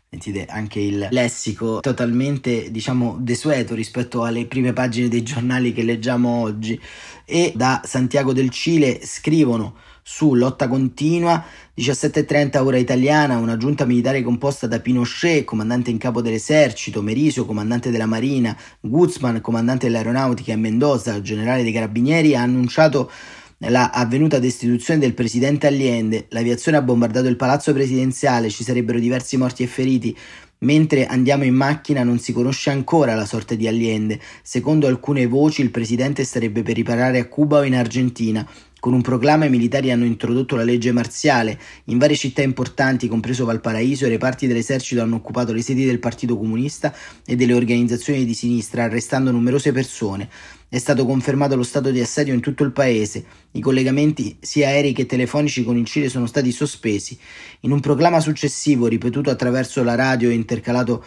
Sentite 0.07 0.45
anche 0.45 0.79
il 0.79 1.07
lessico 1.09 1.79
totalmente, 1.79 2.69
diciamo, 2.69 3.17
desueto 3.19 3.73
rispetto 3.73 4.23
alle 4.23 4.45
prime 4.45 4.71
pagine 4.71 5.07
dei 5.07 5.23
giornali 5.23 5.73
che 5.73 5.83
leggiamo 5.83 6.41
oggi. 6.41 6.79
E 7.25 7.53
da 7.55 7.81
Santiago 7.83 8.33
del 8.33 8.49
Cile 8.49 9.01
scrivono 9.03 9.75
su 10.07 10.35
lotta 10.35 10.67
continua 10.67 11.43
17.30 11.75 12.63
ora 12.63 12.77
italiana, 12.77 13.39
una 13.39 13.57
giunta 13.57 13.85
militare 13.85 14.21
composta 14.21 14.67
da 14.67 14.79
Pinochet, 14.79 15.43
comandante 15.45 15.89
in 15.89 15.97
capo 15.97 16.21
dell'esercito, 16.21 17.01
Merisio, 17.01 17.43
comandante 17.43 17.89
della 17.89 18.05
marina, 18.05 18.55
Guzman, 18.81 19.41
comandante 19.41 19.87
dell'aeronautica 19.87 20.51
e 20.51 20.57
Mendoza, 20.57 21.19
generale 21.21 21.63
dei 21.63 21.71
carabinieri, 21.71 22.35
ha 22.35 22.43
annunciato 22.43 23.09
la 23.57 23.89
avvenuta 23.89 24.37
destituzione 24.37 24.99
del 24.99 25.15
presidente 25.15 25.65
Allende. 25.65 26.27
L'aviazione 26.29 26.77
ha 26.77 26.83
bombardato 26.83 27.27
il 27.27 27.35
palazzo 27.35 27.73
presidenziale, 27.73 28.51
ci 28.51 28.63
sarebbero 28.63 28.99
diversi 28.99 29.37
morti 29.37 29.63
e 29.63 29.67
feriti. 29.67 30.15
Mentre 30.59 31.07
andiamo 31.07 31.45
in 31.45 31.55
macchina 31.55 32.03
non 32.03 32.19
si 32.19 32.31
conosce 32.31 32.69
ancora 32.69 33.15
la 33.15 33.25
sorte 33.25 33.57
di 33.57 33.67
Allende. 33.67 34.19
Secondo 34.43 34.85
alcune 34.85 35.25
voci 35.25 35.61
il 35.63 35.71
presidente 35.71 36.23
starebbe 36.23 36.61
per 36.61 36.75
riparare 36.75 37.19
a 37.19 37.27
Cuba 37.27 37.57
o 37.57 37.63
in 37.63 37.75
Argentina. 37.75 38.47
Con 38.79 38.93
un 38.93 39.01
proclama 39.01 39.45
i 39.45 39.49
militari 39.49 39.89
hanno 39.89 40.05
introdotto 40.05 40.55
la 40.55 40.63
legge 40.63 40.91
marziale. 40.91 41.59
In 41.85 41.97
varie 41.97 42.15
città 42.15 42.43
importanti, 42.43 43.07
compreso 43.07 43.43
Valparaíso, 43.43 44.05
i 44.05 44.09
reparti 44.09 44.45
dell'esercito 44.45 45.01
hanno 45.01 45.15
occupato 45.15 45.53
le 45.53 45.63
sedi 45.63 45.85
del 45.85 45.97
Partito 45.97 46.37
Comunista 46.37 46.93
e 47.25 47.35
delle 47.35 47.53
organizzazioni 47.53 48.25
di 48.25 48.33
sinistra, 48.35 48.83
arrestando 48.83 49.31
numerose 49.31 49.71
persone. 49.71 50.29
È 50.69 50.77
stato 50.77 51.05
confermato 51.05 51.55
lo 51.55 51.63
stato 51.63 51.89
di 51.89 51.99
assedio 51.99 52.33
in 52.33 52.41
tutto 52.41 52.63
il 52.63 52.71
paese. 52.71 53.25
I 53.51 53.59
collegamenti 53.59 54.37
sia 54.39 54.67
aerei 54.67 54.93
che 54.93 55.07
telefonici 55.07 55.63
con 55.63 55.77
il 55.77 55.85
Cile 55.85 56.09
sono 56.09 56.27
stati 56.27 56.51
sospesi. 56.51 57.17
In 57.61 57.71
un 57.71 57.79
proclama 57.79 58.19
successivo, 58.19 58.85
ripetuto 58.85 59.31
attraverso 59.31 59.83
la 59.83 59.95
radio 59.95 60.29
e 60.29 60.33
intercalato 60.33 61.03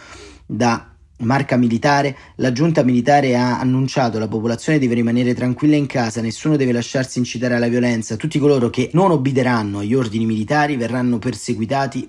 da 0.46 0.97
marca 1.18 1.57
militare, 1.57 2.16
la 2.37 2.52
giunta 2.52 2.83
militare 2.83 3.37
ha 3.37 3.59
annunciato 3.59 4.18
la 4.18 4.28
popolazione 4.28 4.78
deve 4.78 4.94
rimanere 4.94 5.35
tranquilla 5.35 5.76
in 5.76 5.87
casa, 5.87 6.20
nessuno 6.20 6.57
deve 6.57 6.72
lasciarsi 6.72 7.18
incitare 7.18 7.54
alla 7.54 7.68
violenza, 7.68 8.16
tutti 8.16 8.38
coloro 8.38 8.70
che 8.70 8.90
non 8.92 9.11
obbederanno 9.11 9.78
agli 9.81 9.94
ordini 9.94 10.26
militari 10.26 10.76
verranno 10.76 11.18
perseguitati 11.18 12.09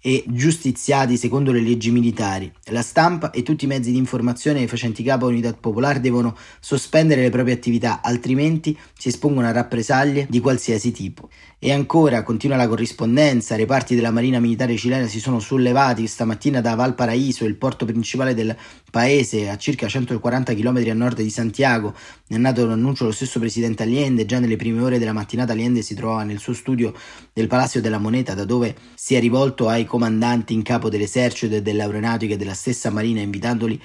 e 0.00 0.24
giustiziati 0.28 1.16
secondo 1.16 1.52
le 1.52 1.60
leggi 1.60 1.90
militari. 1.90 2.50
La 2.66 2.82
stampa 2.82 3.30
e 3.30 3.42
tutti 3.42 3.64
i 3.64 3.68
mezzi 3.68 3.90
di 3.90 3.96
informazione 3.98 4.66
facenti 4.66 5.02
capo 5.02 5.26
a 5.26 5.28
Unità 5.28 5.52
Popolare 5.52 6.00
devono 6.00 6.36
sospendere 6.60 7.22
le 7.22 7.30
proprie 7.30 7.54
attività, 7.54 8.00
altrimenti 8.02 8.76
si 8.96 9.08
espongono 9.08 9.46
a 9.46 9.52
rappresaglie 9.52 10.26
di 10.28 10.40
qualsiasi 10.40 10.92
tipo. 10.92 11.28
E 11.60 11.72
ancora 11.72 12.22
continua 12.22 12.56
la 12.56 12.68
corrispondenza, 12.68 13.56
reparti 13.56 13.96
della 13.96 14.12
Marina 14.12 14.38
Militare 14.38 14.76
cilena 14.76 15.08
si 15.08 15.18
sono 15.18 15.40
sollevati 15.40 16.06
stamattina 16.06 16.60
da 16.60 16.76
Valparaíso, 16.76 17.44
il 17.44 17.56
porto 17.56 17.84
principale 17.84 18.32
del 18.32 18.56
paese, 18.92 19.48
a 19.48 19.56
circa 19.56 19.88
140 19.88 20.54
km 20.54 20.76
a 20.88 20.94
nord 20.94 21.20
di 21.20 21.30
Santiago. 21.30 21.94
È 22.28 22.36
nato 22.36 22.64
l'annuncio 22.64 23.06
lo 23.06 23.10
stesso 23.10 23.40
presidente 23.40 23.82
Allende, 23.82 24.24
già 24.24 24.38
nelle 24.38 24.54
prime 24.54 24.80
ore 24.80 25.00
della 25.00 25.12
mattinata 25.12 25.52
Allende 25.52 25.82
si 25.82 25.96
trovava 25.96 26.22
nel 26.22 26.38
suo 26.38 26.52
studio 26.52 26.94
del 27.32 27.48
Palazzo 27.48 27.80
della 27.80 27.98
Moneta, 27.98 28.34
da 28.34 28.44
dove 28.44 28.76
si 28.94 29.16
è 29.16 29.20
rivolto 29.20 29.66
ai 29.68 29.84
comandanti 29.88 30.52
in 30.52 30.62
capo 30.62 30.88
dell'esercito 30.88 31.56
e 31.56 31.62
dell'aeronautica 31.62 32.34
e 32.34 32.36
della 32.36 32.54
stessa 32.54 32.90
Marina, 32.90 33.20
invitandoli 33.20 33.80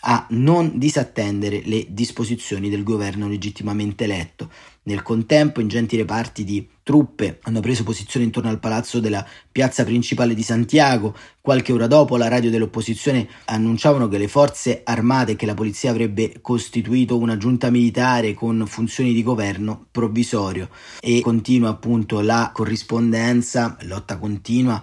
a 0.00 0.26
non 0.30 0.78
disattendere 0.78 1.62
le 1.64 1.86
disposizioni 1.88 2.68
del 2.70 2.84
governo 2.84 3.28
legittimamente 3.28 4.04
eletto. 4.04 4.50
Nel 4.84 5.02
contempo, 5.02 5.60
ingenti 5.60 5.96
reparti 5.96 6.44
di 6.44 6.66
truppe 6.82 7.40
hanno 7.42 7.60
preso 7.60 7.82
posizione 7.82 8.24
intorno 8.24 8.48
al 8.48 8.60
palazzo 8.60 9.00
della 9.00 9.26
piazza 9.52 9.84
principale 9.84 10.34
di 10.34 10.42
Santiago. 10.42 11.14
Qualche 11.40 11.72
ora 11.72 11.86
dopo, 11.86 12.16
la 12.16 12.28
radio 12.28 12.48
dell'opposizione 12.48 13.28
annunciavano 13.46 14.08
che 14.08 14.18
le 14.18 14.28
forze 14.28 14.82
armate 14.84 15.32
e 15.32 15.36
che 15.36 15.46
la 15.46 15.54
polizia 15.54 15.90
avrebbe 15.90 16.38
costituito 16.40 17.18
una 17.18 17.36
giunta 17.36 17.68
militare 17.68 18.32
con 18.32 18.64
funzioni 18.66 19.12
di 19.12 19.22
governo 19.22 19.88
provvisorio. 19.90 20.70
E 21.00 21.20
continua 21.20 21.70
appunto 21.70 22.20
la 22.20 22.50
corrispondenza, 22.54 23.76
lotta 23.82 24.16
continua 24.16 24.82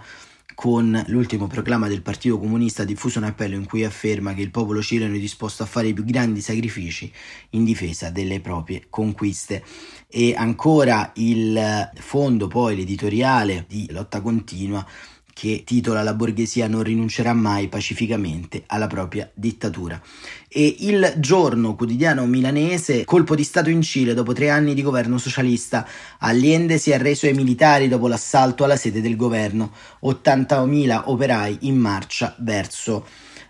con 0.55 1.03
l'ultimo 1.07 1.47
proclama 1.47 1.87
del 1.87 2.01
Partito 2.01 2.39
Comunista 2.39 2.85
diffuso 2.85 3.19
un 3.19 3.25
appello 3.25 3.55
in 3.55 3.65
cui 3.65 3.83
afferma 3.83 4.33
che 4.33 4.41
il 4.41 4.49
popolo 4.49 4.81
cileno 4.81 5.13
è 5.13 5.19
disposto 5.19 5.61
a 5.61 5.65
fare 5.67 5.89
i 5.89 5.93
più 5.93 6.05
grandi 6.05 6.41
sacrifici 6.41 7.11
in 7.51 7.65
difesa 7.65 8.09
delle 8.09 8.39
proprie 8.39 8.85
conquiste. 8.89 9.63
E 10.07 10.33
ancora 10.35 11.11
il 11.15 11.91
fondo, 11.95 12.47
poi 12.47 12.77
l'editoriale 12.77 13.65
di 13.67 13.87
Lotta 13.91 14.21
Continua, 14.21 14.83
che 15.35 15.63
titola 15.65 16.01
La 16.01 16.13
borghesia 16.13 16.69
non 16.69 16.81
rinuncerà 16.81 17.33
mai 17.33 17.67
pacificamente 17.67 18.63
alla 18.67 18.87
propria 18.87 19.29
dittatura. 19.33 20.01
E 20.47 20.77
il 20.79 21.15
giorno 21.17 21.75
quotidiano 21.75 22.25
milanese, 22.25 23.03
colpo 23.03 23.35
di 23.35 23.43
Stato 23.43 23.69
in 23.69 23.81
Cile 23.81 24.13
dopo 24.13 24.31
tre 24.31 24.49
anni 24.49 24.73
di 24.73 24.81
governo 24.81 25.17
socialista. 25.17 25.85
Allende 26.19 26.77
si 26.77 26.91
è 26.91 26.93
arreso 26.93 27.25
ai 27.25 27.33
militari 27.33 27.89
dopo 27.89 28.07
l'assalto 28.07 28.63
alla 28.63 28.77
sede 28.77 29.01
del 29.01 29.17
governo. 29.17 29.73
80.000 30.03 31.01
operai 31.07 31.57
in 31.63 31.75
marcia 31.75 32.33
verso 32.39 33.05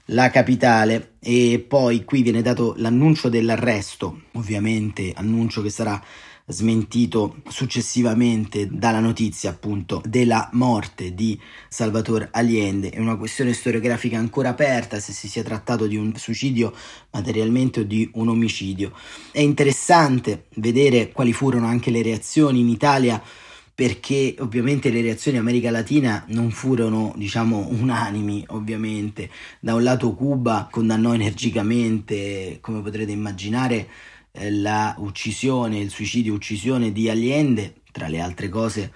la 0.06 0.32
capitale 0.32 1.13
e 1.19 1.63
poi 1.67 2.04
qui 2.04 2.24
viene 2.24 2.41
dato 2.41 2.74
l'annuncio 2.78 3.30
dell'arresto, 3.30 4.21
ovviamente 4.34 5.13
annuncio 5.15 5.62
che 5.62 5.69
sarà 5.69 6.02
smentito 6.47 7.38
successivamente 7.47 8.67
dalla 8.71 8.99
notizia 8.99 9.49
appunto 9.49 10.01
della 10.05 10.49
morte 10.53 11.13
di 11.15 11.39
Salvatore 11.69 12.29
Allende. 12.31 12.89
È 12.89 12.99
una 12.99 13.17
questione 13.17 13.53
storiografica 13.53 14.17
ancora 14.17 14.49
aperta 14.49 14.99
se 14.99 15.12
si 15.12 15.27
sia 15.27 15.43
trattato 15.43 15.88
di 15.88 15.95
un 15.95 16.15
suicidio 16.15 16.73
materialmente 17.12 17.79
o 17.79 17.84
di 17.84 18.10
un 18.13 18.29
omicidio. 18.29 18.91
È 19.31 19.39
interessante 19.39 20.45
vedere 20.55 21.12
quali 21.12 21.34
furono 21.34 21.65
anche 21.65 21.89
le 21.89 22.03
reazioni 22.03 22.60
in 22.60 22.69
Italia 22.69 23.21
perché 23.75 24.36
ovviamente 24.39 24.89
le 24.89 25.01
reazioni 25.01 25.36
in 25.36 25.43
America 25.43 25.69
Latina 25.69 26.23
non 26.29 26.49
furono, 26.49 27.13
diciamo, 27.17 27.67
unanimi, 27.71 28.45
ovviamente. 28.49 29.29
Da 29.60 29.73
un 29.73 29.84
lato 29.84 30.13
Cuba 30.13 30.69
condannò 30.71 31.13
energicamente, 31.13 32.60
come 32.62 32.81
potrete 32.81 33.12
immaginare, 33.12 33.89
la 34.50 34.95
uccisione, 34.98 35.80
il 35.80 35.89
suicidio 35.89 36.34
uccisione 36.34 36.91
di 36.91 37.10
Allende, 37.10 37.82
tra 37.91 38.08
le 38.08 38.19
altre 38.19 38.50
cose 38.50 38.91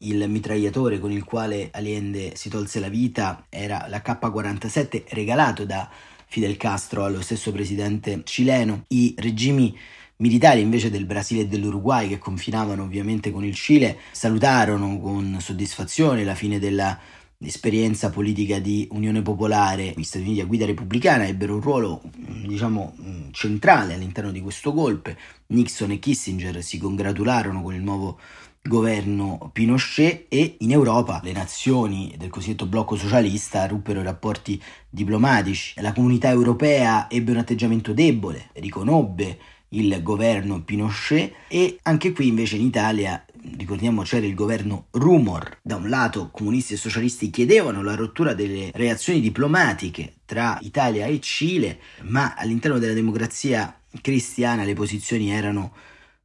il 0.00 0.28
mitragliatore 0.28 0.98
con 0.98 1.10
il 1.10 1.24
quale 1.24 1.70
Allende 1.72 2.32
si 2.36 2.50
tolse 2.50 2.80
la 2.80 2.88
vita 2.88 3.46
era 3.48 3.86
la 3.88 4.02
K-47 4.02 5.04
regalato 5.08 5.64
da 5.64 5.88
Fidel 6.26 6.56
Castro 6.56 7.04
allo 7.04 7.22
stesso 7.22 7.50
presidente 7.50 8.20
cileno. 8.24 8.84
I 8.88 9.14
regimi 9.16 9.76
militari 10.16 10.60
invece 10.60 10.90
del 10.90 11.06
Brasile 11.06 11.42
e 11.42 11.46
dell'Uruguay 11.46 12.08
che 12.08 12.18
confinavano 12.18 12.82
ovviamente 12.82 13.30
con 13.30 13.44
il 13.44 13.54
Cile 13.54 13.98
salutarono 14.12 14.98
con 14.98 15.38
soddisfazione 15.40 16.24
la 16.24 16.34
fine 16.34 16.58
della 16.58 16.98
l'esperienza 17.38 18.10
politica 18.10 18.58
di 18.58 18.88
Unione 18.92 19.22
Popolare, 19.22 19.92
gli 19.96 20.02
Stati 20.02 20.24
Uniti 20.24 20.40
a 20.40 20.46
guida 20.46 20.64
repubblicana 20.64 21.26
ebbero 21.26 21.54
un 21.54 21.60
ruolo 21.60 22.02
diciamo 22.46 22.94
centrale 23.32 23.94
all'interno 23.94 24.30
di 24.30 24.40
questo 24.40 24.72
golpe. 24.72 25.16
Nixon 25.48 25.90
e 25.90 25.98
Kissinger 25.98 26.62
si 26.62 26.78
congratularono 26.78 27.62
con 27.62 27.74
il 27.74 27.82
nuovo 27.82 28.18
governo 28.62 29.50
Pinochet 29.52 30.26
e 30.28 30.56
in 30.60 30.72
Europa 30.72 31.20
le 31.22 31.32
nazioni 31.32 32.14
del 32.16 32.30
cosiddetto 32.30 32.66
blocco 32.66 32.96
socialista 32.96 33.66
ruppero 33.66 34.00
i 34.00 34.04
rapporti 34.04 34.60
diplomatici. 34.88 35.80
La 35.80 35.92
comunità 35.92 36.30
europea 36.30 37.08
ebbe 37.10 37.30
un 37.30 37.38
atteggiamento 37.38 37.92
debole, 37.92 38.48
riconobbe 38.54 39.38
il 39.70 40.00
governo 40.02 40.62
Pinochet 40.62 41.32
e 41.48 41.78
anche 41.82 42.12
qui 42.12 42.28
invece 42.28 42.56
in 42.56 42.64
Italia 42.64 43.24
ricordiamo 43.56 44.02
c'era 44.02 44.26
il 44.26 44.34
governo 44.34 44.86
Rumor. 44.92 45.58
Da 45.62 45.76
un 45.76 45.88
lato 45.88 46.30
comunisti 46.30 46.74
e 46.74 46.76
socialisti 46.76 47.30
chiedevano 47.30 47.82
la 47.82 47.94
rottura 47.94 48.34
delle 48.34 48.70
relazioni 48.72 49.20
diplomatiche 49.20 50.14
tra 50.24 50.58
Italia 50.62 51.06
e 51.06 51.20
Cile 51.20 51.80
ma 52.02 52.34
all'interno 52.34 52.78
della 52.78 52.92
democrazia 52.92 53.80
cristiana 54.00 54.64
le 54.64 54.74
posizioni 54.74 55.30
erano 55.30 55.72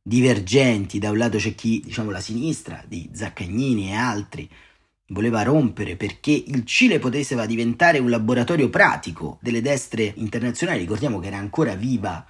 divergenti, 0.01 0.99
da 0.99 1.11
un 1.11 1.17
lato 1.17 1.37
c'è 1.37 1.53
chi, 1.53 1.81
diciamo 1.83 2.09
la 2.09 2.19
sinistra, 2.19 2.83
di 2.87 3.09
Zaccagnini 3.13 3.89
e 3.89 3.93
altri, 3.95 4.49
voleva 5.07 5.43
rompere 5.43 5.95
perché 5.95 6.31
il 6.31 6.65
Cile 6.65 6.99
poteva 6.99 7.45
diventare 7.45 7.99
un 7.99 8.09
laboratorio 8.09 8.69
pratico 8.69 9.37
delle 9.41 9.61
destre 9.61 10.13
internazionali, 10.15 10.79
ricordiamo 10.79 11.19
che 11.19 11.27
era 11.27 11.37
ancora 11.37 11.75
viva 11.75 12.25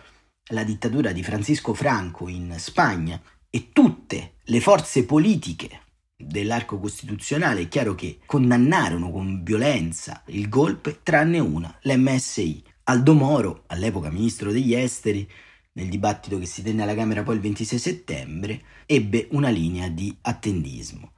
la 0.45 0.63
dittatura 0.63 1.11
di 1.11 1.23
Francisco 1.23 1.73
Franco 1.73 2.27
in 2.27 2.55
Spagna 2.57 3.21
e 3.53 3.69
tutte 3.73 4.35
le 4.45 4.61
forze 4.61 5.03
politiche 5.03 5.81
dell'arco 6.15 6.79
costituzionale 6.79 7.61
è 7.61 7.67
chiaro 7.67 7.95
che 7.95 8.19
condannarono 8.25 9.11
con 9.11 9.43
violenza 9.43 10.23
il 10.27 10.47
golpe 10.47 10.99
tranne 11.03 11.39
una, 11.39 11.77
l'MSI. 11.81 12.63
Aldo 12.85 13.13
Moro, 13.13 13.63
all'epoca 13.67 14.09
ministro 14.09 14.51
degli 14.51 14.73
esteri, 14.73 15.29
nel 15.73 15.89
dibattito 15.89 16.39
che 16.39 16.45
si 16.45 16.63
tenne 16.63 16.83
alla 16.83 16.95
Camera 16.95 17.23
poi 17.23 17.35
il 17.35 17.41
26 17.41 17.77
settembre, 17.77 18.61
ebbe 18.85 19.27
una 19.31 19.49
linea 19.49 19.89
di 19.89 20.15
attendismo. 20.21 21.11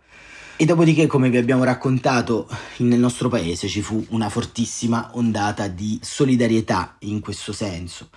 E 0.55 0.65
dopodiché, 0.65 1.07
come 1.07 1.29
vi 1.29 1.37
abbiamo 1.37 1.63
raccontato, 1.63 2.47
nel 2.77 2.99
nostro 2.99 3.29
paese 3.29 3.67
ci 3.67 3.81
fu 3.81 4.03
una 4.09 4.29
fortissima 4.29 5.11
ondata 5.13 5.67
di 5.67 5.99
solidarietà 6.01 6.95
in 6.99 7.19
questo 7.19 7.53
senso. 7.53 8.09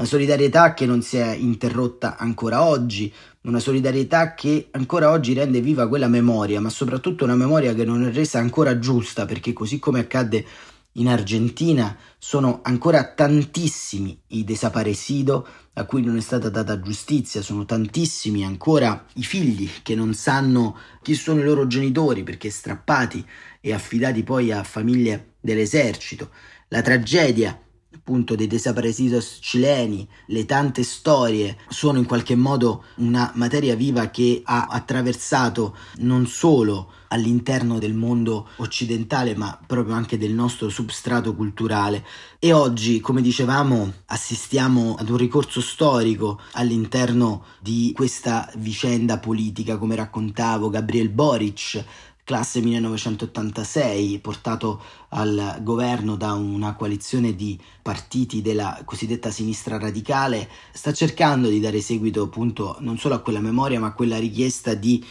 Una 0.00 0.08
solidarietà 0.08 0.72
che 0.72 0.86
non 0.86 1.02
si 1.02 1.18
è 1.18 1.34
interrotta 1.34 2.16
ancora 2.16 2.64
oggi, 2.64 3.12
una 3.42 3.58
solidarietà 3.58 4.32
che 4.32 4.68
ancora 4.70 5.10
oggi 5.10 5.34
rende 5.34 5.60
viva 5.60 5.88
quella 5.88 6.08
memoria, 6.08 6.58
ma 6.58 6.70
soprattutto 6.70 7.24
una 7.24 7.34
memoria 7.34 7.74
che 7.74 7.84
non 7.84 8.06
è 8.06 8.10
resa 8.10 8.38
ancora 8.38 8.78
giusta, 8.78 9.26
perché 9.26 9.52
così 9.52 9.78
come 9.78 10.00
accadde 10.00 10.42
in 10.92 11.06
Argentina 11.06 11.94
sono 12.16 12.60
ancora 12.62 13.12
tantissimi 13.12 14.18
i 14.28 14.42
desaparecido 14.42 15.46
a 15.74 15.84
cui 15.84 16.02
non 16.02 16.16
è 16.16 16.22
stata 16.22 16.48
data 16.48 16.80
giustizia, 16.80 17.42
sono 17.42 17.66
tantissimi 17.66 18.42
ancora 18.42 19.04
i 19.16 19.22
figli 19.22 19.68
che 19.82 19.94
non 19.94 20.14
sanno 20.14 20.78
chi 21.02 21.14
sono 21.14 21.40
i 21.40 21.44
loro 21.44 21.66
genitori 21.66 22.22
perché 22.22 22.48
strappati 22.48 23.22
e 23.60 23.74
affidati 23.74 24.22
poi 24.22 24.50
a 24.50 24.62
famiglie 24.62 25.34
dell'esercito. 25.40 26.30
La 26.68 26.80
tragedia 26.80 27.60
appunto 28.10 28.34
dei 28.34 28.48
desaparecidos 28.48 29.38
cileni, 29.40 30.06
le 30.26 30.44
tante 30.44 30.82
storie 30.82 31.56
sono 31.68 31.98
in 31.98 32.06
qualche 32.06 32.34
modo 32.34 32.82
una 32.96 33.30
materia 33.36 33.76
viva 33.76 34.08
che 34.08 34.42
ha 34.44 34.66
attraversato 34.68 35.76
non 35.98 36.26
solo 36.26 36.90
all'interno 37.12 37.78
del 37.78 37.94
mondo 37.94 38.48
occidentale 38.56 39.36
ma 39.36 39.56
proprio 39.64 39.94
anche 39.94 40.18
del 40.18 40.32
nostro 40.32 40.68
substrato 40.68 41.36
culturale. 41.36 42.04
E 42.40 42.52
oggi 42.52 43.00
come 43.00 43.22
dicevamo 43.22 43.92
assistiamo 44.06 44.96
ad 44.98 45.08
un 45.08 45.16
ricorso 45.16 45.60
storico 45.60 46.40
all'interno 46.52 47.44
di 47.60 47.92
questa 47.94 48.50
vicenda 48.56 49.18
politica 49.18 49.76
come 49.76 49.94
raccontavo 49.94 50.68
Gabriel 50.68 51.10
Boric 51.10 51.84
classe 52.30 52.60
1986, 52.60 54.20
portato 54.20 54.80
al 55.08 55.58
governo 55.62 56.14
da 56.14 56.34
una 56.34 56.76
coalizione 56.76 57.34
di 57.34 57.58
partiti 57.82 58.40
della 58.40 58.82
cosiddetta 58.84 59.32
sinistra 59.32 59.78
radicale, 59.78 60.48
sta 60.70 60.92
cercando 60.92 61.48
di 61.48 61.58
dare 61.58 61.80
seguito 61.80 62.22
appunto 62.22 62.76
non 62.78 62.98
solo 62.98 63.16
a 63.16 63.18
quella 63.18 63.40
memoria 63.40 63.80
ma 63.80 63.88
a 63.88 63.94
quella 63.94 64.16
richiesta 64.16 64.74
di 64.74 65.04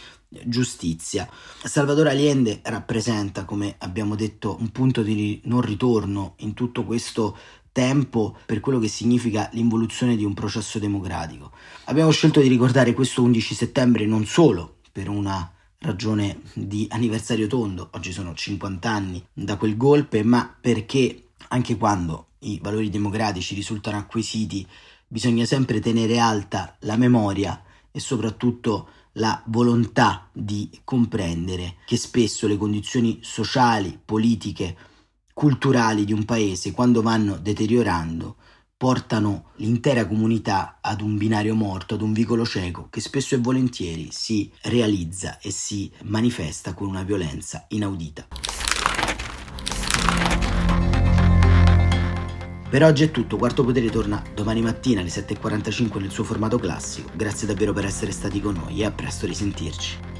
giustizia. 0.44 1.28
Salvatore 1.62 2.08
Allende 2.08 2.60
rappresenta, 2.62 3.44
come 3.44 3.74
abbiamo 3.80 4.14
detto, 4.14 4.56
un 4.58 4.70
punto 4.70 5.02
di 5.02 5.42
non 5.44 5.60
ritorno 5.60 6.36
in 6.38 6.54
tutto 6.54 6.84
questo 6.84 7.36
tempo 7.70 8.34
per 8.46 8.60
quello 8.60 8.78
che 8.78 8.88
significa 8.88 9.50
l'involuzione 9.52 10.16
di 10.16 10.24
un 10.24 10.32
processo 10.32 10.78
democratico. 10.78 11.52
Abbiamo 11.84 12.12
scelto 12.12 12.40
di 12.40 12.48
ricordare 12.48 12.94
questo 12.94 13.22
11 13.22 13.54
settembre 13.54 14.06
non 14.06 14.24
solo 14.24 14.76
per 14.90 15.10
una 15.10 15.52
ragione 15.80 16.42
di 16.52 16.86
anniversario 16.90 17.46
tondo, 17.46 17.88
oggi 17.92 18.12
sono 18.12 18.34
50 18.34 18.90
anni 18.90 19.24
da 19.32 19.56
quel 19.56 19.76
golpe, 19.76 20.22
ma 20.22 20.54
perché 20.60 21.30
anche 21.48 21.76
quando 21.76 22.26
i 22.40 22.58
valori 22.62 22.90
democratici 22.90 23.54
risultano 23.54 23.96
acquisiti 23.96 24.66
bisogna 25.06 25.44
sempre 25.44 25.80
tenere 25.80 26.18
alta 26.18 26.76
la 26.80 26.96
memoria 26.96 27.62
e 27.90 27.98
soprattutto 27.98 28.88
la 29.14 29.42
volontà 29.46 30.28
di 30.32 30.70
comprendere 30.84 31.76
che 31.86 31.96
spesso 31.96 32.46
le 32.46 32.56
condizioni 32.56 33.18
sociali, 33.22 33.98
politiche, 34.02 34.76
culturali 35.32 36.04
di 36.04 36.12
un 36.12 36.24
paese 36.24 36.72
quando 36.72 37.02
vanno 37.02 37.36
deteriorando 37.36 38.36
portano 38.80 39.50
l'intera 39.56 40.06
comunità 40.06 40.78
ad 40.80 41.02
un 41.02 41.18
binario 41.18 41.54
morto, 41.54 41.96
ad 41.96 42.00
un 42.00 42.14
vicolo 42.14 42.46
cieco 42.46 42.86
che 42.88 43.02
spesso 43.02 43.34
e 43.34 43.38
volentieri 43.38 44.08
si 44.10 44.50
realizza 44.62 45.38
e 45.38 45.50
si 45.50 45.92
manifesta 46.04 46.72
con 46.72 46.88
una 46.88 47.02
violenza 47.02 47.66
inaudita. 47.68 48.26
Per 52.70 52.82
oggi 52.82 53.04
è 53.04 53.10
tutto, 53.10 53.36
Quarto 53.36 53.64
Potere 53.64 53.90
torna 53.90 54.24
domani 54.34 54.62
mattina 54.62 55.02
alle 55.02 55.10
7.45 55.10 56.00
nel 56.00 56.10
suo 56.10 56.24
formato 56.24 56.58
classico. 56.58 57.10
Grazie 57.14 57.46
davvero 57.46 57.74
per 57.74 57.84
essere 57.84 58.12
stati 58.12 58.40
con 58.40 58.54
noi 58.54 58.80
e 58.80 58.86
a 58.86 58.90
presto 58.90 59.26
risentirci. 59.26 60.19